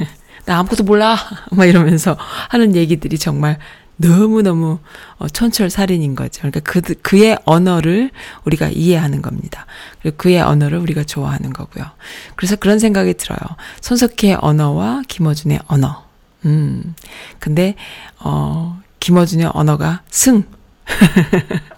[0.46, 1.16] 나 아무것도 몰라.
[1.50, 2.16] 막 이러면서
[2.48, 3.58] 하는 얘기들이 정말
[3.96, 4.78] 너무너무
[5.18, 6.42] 어, 촌철살인인 거죠.
[6.42, 8.10] 그러니까 그, 그의 언어를
[8.44, 9.66] 우리가 이해하는 겁니다.
[10.00, 11.84] 그리고 그의 언어를 우리가 좋아하는 거고요.
[12.36, 13.38] 그래서 그런 생각이 들어요.
[13.80, 16.04] 손석희의 언어와 김어준의 언어.
[16.44, 16.94] 음.
[17.38, 17.74] 근데,
[18.20, 20.44] 어, 김어준의 언어가 승.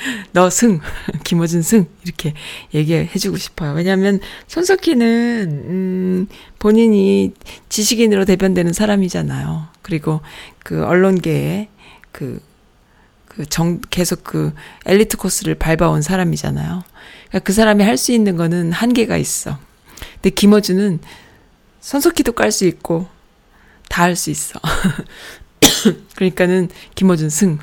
[0.32, 0.80] 너 승,
[1.24, 2.34] 김어준 승 이렇게
[2.74, 3.72] 얘기해주고 싶어요.
[3.72, 6.28] 왜냐하면 손석희는 음,
[6.58, 7.32] 본인이
[7.68, 9.68] 지식인으로 대변되는 사람이잖아요.
[9.82, 10.20] 그리고
[10.62, 11.68] 그 언론계에
[12.12, 12.40] 그,
[13.26, 14.52] 그 정, 계속 그
[14.86, 16.82] 엘리트 코스를 밟아온 사람이잖아요.
[17.28, 19.58] 그러니까 그 사람이 할 수 있는 거는 한계가 있어.
[20.14, 21.00] 근데 김어준은
[21.80, 23.06] 손석희도 깔 수 있고
[23.88, 24.58] 다 할 수 있어.
[26.16, 27.58] 그러니까는 김어준 승.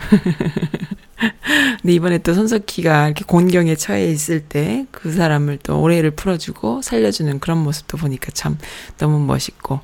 [1.82, 7.40] 근데 이번에 또 손석희가 이렇게 곤경에 처해 있을 때 그 사람을 또 오해를 풀어주고 살려주는
[7.40, 8.58] 그런 모습도 보니까 참
[8.98, 9.80] 너무 멋있고,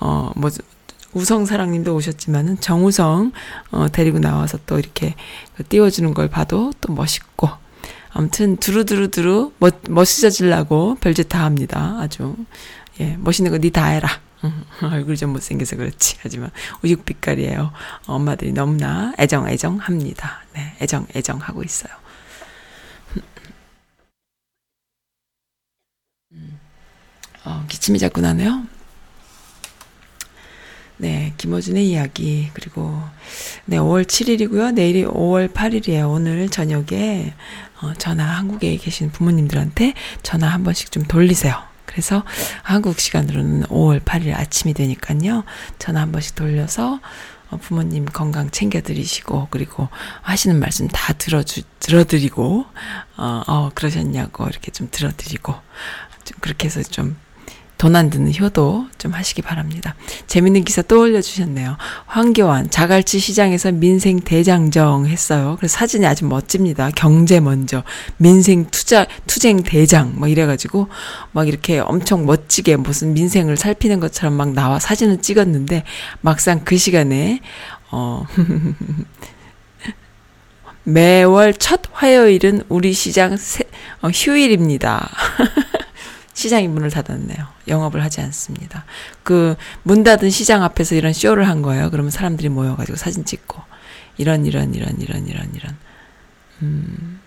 [0.00, 0.50] 어, 뭐,
[1.12, 3.32] 우성 사랑님도 오셨지만은 정우성,
[3.70, 5.14] 어, 데리고 나와서 또 이렇게
[5.56, 7.48] 그 띄워주는 걸 봐도 또 멋있고,
[8.10, 11.96] 아무튼 두루두루두루 멋, 멋있어지려고 별짓 다 합니다.
[12.00, 12.36] 아주.
[13.00, 14.08] 예, 멋있는 거 니 다 해라.
[14.82, 16.16] 얼굴이 좀 못생겨서 그렇지.
[16.20, 16.50] 하지만
[16.82, 17.72] 우육빛깔이에요.
[18.06, 20.44] 엄마들이 너무나 애정, 애정합니다.
[20.54, 21.92] 네, 애정, 애정하고 있어요.
[26.32, 26.58] 음.
[27.44, 28.66] 어, 기침이 자꾸 나네요.
[30.98, 32.50] 네, 김호준의 이야기.
[32.54, 33.02] 그리고,
[33.66, 34.72] 네, 5월 7일이고요.
[34.72, 36.10] 내일이 5월 8일이에요.
[36.10, 37.34] 오늘 저녁에,
[37.82, 39.92] 어, 전화, 한국에 계신 부모님들한테
[40.22, 41.75] 전화 한 번씩 좀 돌리세요.
[41.86, 42.24] 그래서
[42.62, 45.44] 한국 시간으로는 5월 8일 아침이 되니까요.
[45.78, 47.00] 전화 한 번씩 돌려서
[47.50, 49.88] 어, 부모님 건강 챙겨드리시고, 그리고
[50.22, 52.66] 하시는 말씀 다 들어주, 들어드리고,
[53.16, 55.54] 어, 어, 그러셨냐고 이렇게 좀 들어드리고,
[56.24, 57.16] 좀 그렇게 해서 좀
[57.78, 59.94] 돈 안 드는 효도 좀 하시기 바랍니다.
[60.26, 61.76] 재밌는 기사 또 올려주셨네요.
[62.06, 65.56] 황교안 자갈치 시장에서 민생 대장정 했어요.
[65.58, 66.90] 그래서 사진이 아주 멋집니다.
[66.94, 67.82] 경제 먼저
[68.16, 70.88] 민생 투자 투쟁 대장 막 이래가지고
[71.32, 75.84] 막 이렇게 엄청 멋지게 무슨 민생을 살피는 것처럼 막 나와 사진을 찍었는데
[76.22, 77.40] 막상 그 시간에
[77.90, 78.24] 어
[80.88, 83.64] 매월 첫 화요일은 우리 시장 세,
[84.02, 85.10] 어, 휴일입니다.
[86.46, 87.46] 시장이 문을 닫았네요.
[87.68, 88.84] 영업을 하지 않습니다.
[89.22, 91.90] 그 문 닫은 시장 앞에서 이런 쇼를 한 거예요.
[91.90, 93.60] 그러면 사람들이 모여가지고 사진 찍고
[94.16, 95.76] 이런 이런 이런 이런 이런 이런.
[96.62, 97.20] 음.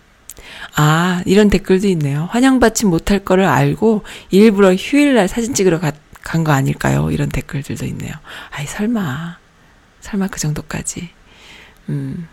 [0.76, 2.28] 아 이런 댓글도 있네요.
[2.32, 7.11] 환영받지 못할 거를 알고 일부러 휴일날 사진 찍으러 간 거 아닐까요?
[7.11, 8.13] 이런 댓글들도 있네요.
[8.51, 9.38] 아이 설마
[10.01, 11.09] 설마 그 정도까지.
[11.89, 12.28] 음.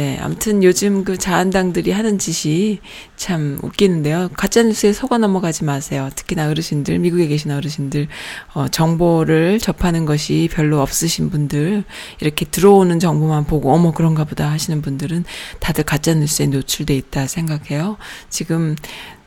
[0.00, 2.78] 네, 아무튼 요즘 그 자한당들이 하는 짓이
[3.16, 4.30] 참 웃기는데요.
[4.32, 6.08] 가짜뉴스에 속아 넘어가지 마세요.
[6.14, 8.08] 특히나 어르신들, 미국에 계신 어르신들,
[8.54, 11.84] 어, 정보를 접하는 것이 별로 없으신 분들,
[12.22, 15.26] 이렇게 들어오는 정보만 보고, 어머, 그런가 보다 하시는 분들은
[15.58, 17.98] 다들 가짜뉴스에 노출돼 있다 생각해요.
[18.30, 18.76] 지금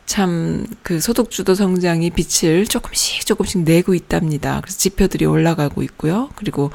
[0.07, 4.59] 참그 소득주도 성장이 빛을 조금씩 조금씩 내고 있답니다.
[4.61, 6.29] 그래서 지표들이 올라가고 있고요.
[6.35, 6.71] 그리고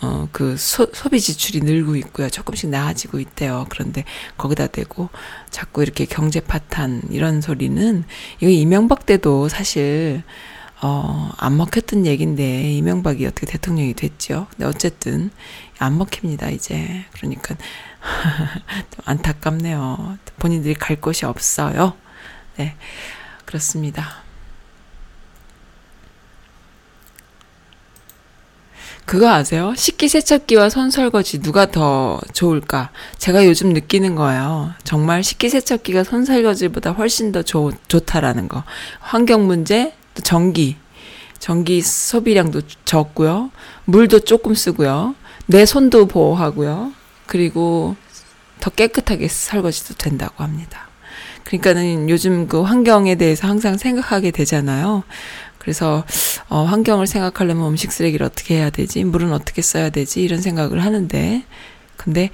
[0.00, 2.30] 어, 그 소, 소비 지출이 늘고 있고요.
[2.30, 3.66] 조금씩 나아지고 있대요.
[3.68, 4.04] 그런데
[4.36, 5.08] 거기다 대고
[5.50, 8.04] 자꾸 이렇게 경제 파탄 이런 소리는
[8.40, 10.22] 이거 이명박 때도 사실
[10.80, 14.46] 어, 안 먹혔던 얘긴데 이명박이 어떻게 대통령이 됐죠.
[14.50, 15.30] 근데 어쨌든
[15.78, 17.04] 안 먹힙니다, 이제.
[17.12, 17.56] 그러니까
[18.90, 20.18] 좀 안타깝네요.
[20.38, 21.94] 본인들이 갈 곳이 없어요.
[22.56, 22.76] 네.
[23.44, 24.27] 그렇습니다.
[29.08, 29.72] 그거 아세요?
[29.74, 32.90] 식기세척기와 손설거지 누가 더 좋을까?
[33.16, 34.74] 제가 요즘 느끼는 거예요.
[34.84, 38.64] 정말 식기세척기가 손설거지보다 훨씬 더 좋, 좋다라는 거.
[39.00, 40.76] 환경 문제, 또 전기.
[41.38, 43.50] 전기 소비량도 적고요.
[43.86, 45.14] 물도 조금 쓰고요.
[45.46, 46.92] 내 손도 보호하고요.
[47.24, 47.96] 그리고
[48.60, 50.86] 더 깨끗하게 설거지도 된다고 합니다.
[51.44, 55.02] 그러니까는 요즘 그 환경에 대해서 항상 생각하게 되잖아요.
[55.68, 56.02] 그래서
[56.48, 59.04] 어, 환경을 생각하려면 음식 쓰레기를 어떻게 해야 되지?
[59.04, 60.22] 물은 어떻게 써야 되지?
[60.22, 61.42] 이런 생각을 하는데
[61.98, 62.30] 근데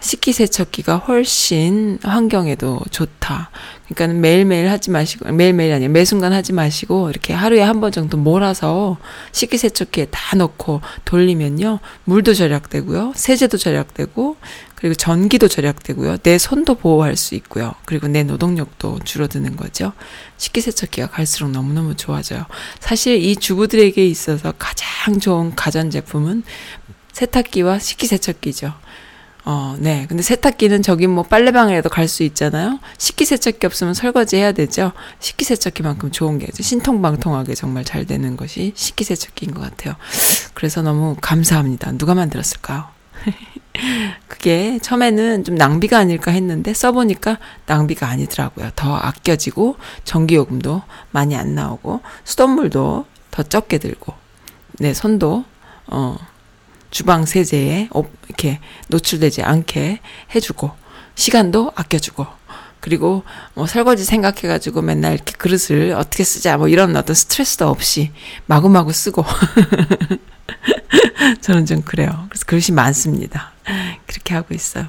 [0.00, 3.50] 식기세척기가 훨씬 환경에도 좋다.
[3.88, 5.90] 그러니까 매일매일 하지 마시고, 매일매일 아니에요.
[5.90, 8.98] 매순간 하지 마시고, 이렇게 하루에 한 번 정도 몰아서
[9.32, 11.80] 식기세척기에 다 넣고 돌리면요.
[12.04, 13.12] 물도 절약되고요.
[13.16, 14.36] 세제도 절약되고,
[14.74, 16.18] 그리고 전기도 절약되고요.
[16.18, 17.74] 내 손도 보호할 수 있고요.
[17.84, 19.92] 그리고 내 노동력도 줄어드는 거죠.
[20.36, 22.44] 식기세척기가 갈수록 너무너무 좋아져요.
[22.78, 26.44] 사실 이 주부들에게 있어서 가장 좋은 가전제품은
[27.12, 28.72] 세탁기와 식기세척기죠.
[29.50, 30.04] 어, 네.
[30.06, 32.78] 근데 세탁기는 저기 뭐 빨래방에도 갈 수 있잖아요.
[32.98, 34.92] 식기세척기 없으면 설거지 해야 되죠.
[35.20, 39.94] 식기세척기만큼 좋은 게 신통방통하게 정말 잘 되는 것이 식기세척기인 것 같아요.
[40.52, 41.92] 그래서 너무 감사합니다.
[41.92, 42.84] 누가 만들었을까요?
[44.28, 48.70] 그게 처음에는 좀 낭비가 아닐까 했는데 써보니까 낭비가 아니더라고요.
[48.76, 54.12] 더 아껴지고 전기요금도 많이 안 나오고 수돗물도 더 적게 들고
[54.78, 55.44] 내 손도
[55.86, 56.16] 어
[56.90, 57.88] 주방 세제에
[58.26, 60.00] 이렇게 노출되지 않게
[60.34, 60.70] 해주고
[61.14, 62.26] 시간도 아껴주고
[62.80, 63.24] 그리고
[63.54, 68.12] 뭐 설거지 생각해가지고 맨날 이렇게 그릇을 어떻게 쓰자 뭐 이런 어떤 스트레스도 없이
[68.46, 69.24] 마구마구 쓰고
[71.42, 72.26] 저는 좀 그래요.
[72.30, 73.52] 그래서 그릇이 많습니다.
[74.06, 74.86] 그렇게 하고 있어요.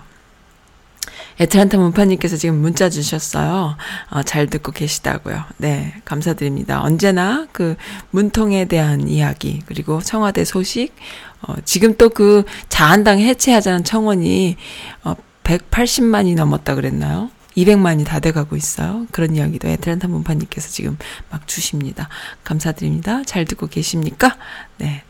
[1.40, 3.78] 에트란타 문파님께서 지금 문자 주셨어요.
[4.10, 5.42] 어, 잘 듣고 계시다고요.
[5.58, 6.82] 네, 감사드립니다.
[6.84, 7.78] 언제나 그
[8.12, 10.94] 문통에 대한 이야기, 그리고 청와대 소식,
[11.42, 14.58] 어, 지금 또 그 자한당 해체하자는 청원이
[15.04, 17.32] 어, 180만이 넘었다 그랬나요?
[17.56, 19.06] 200만이 다 돼가고 있어요.
[19.12, 20.98] 그런 이야기도 에트란타 문파님께서 지금
[21.30, 22.10] 막 주십니다.
[22.44, 23.24] 감사드립니다.
[23.24, 24.38] 잘 듣고 계십니까?
[24.78, 25.04] 네.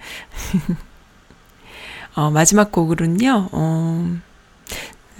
[2.15, 4.17] 어, 마지막 곡으로는요, 어,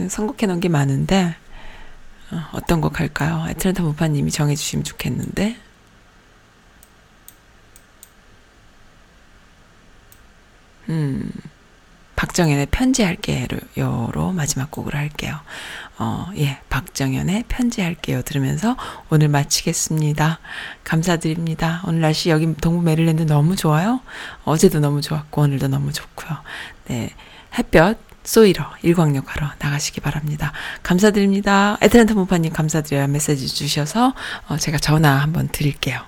[0.08, 1.36] 선곡해 놓은 게 많은데,
[2.32, 3.46] 어, 어떤 곡 할까요?
[3.50, 5.58] 에트란타 문파님이 정해주시면 좋겠는데.
[10.90, 11.32] 음,
[12.16, 15.40] 박정현의 편지할게요로 마지막 곡을 할게요.
[15.98, 18.76] 어, 예, 박정현의 편지할게요 들으면서
[19.10, 20.40] 오늘 마치겠습니다.
[20.84, 21.82] 감사드립니다.
[21.88, 24.02] 오늘 날씨 여기 동부 메릴랜드 너무 좋아요.
[24.44, 26.38] 어제도 너무 좋았고 오늘도 너무 좋고요.
[26.88, 27.10] 네,
[27.58, 30.52] 햇볕 쏘이러 일광욕 하러 나가시기 바랍니다.
[30.84, 31.78] 감사드립니다.
[31.82, 33.08] 에트란타 모파님 감사드려요.
[33.08, 34.14] 메시지 주셔서
[34.50, 36.02] 어, 제가 전화 한번 드릴게요.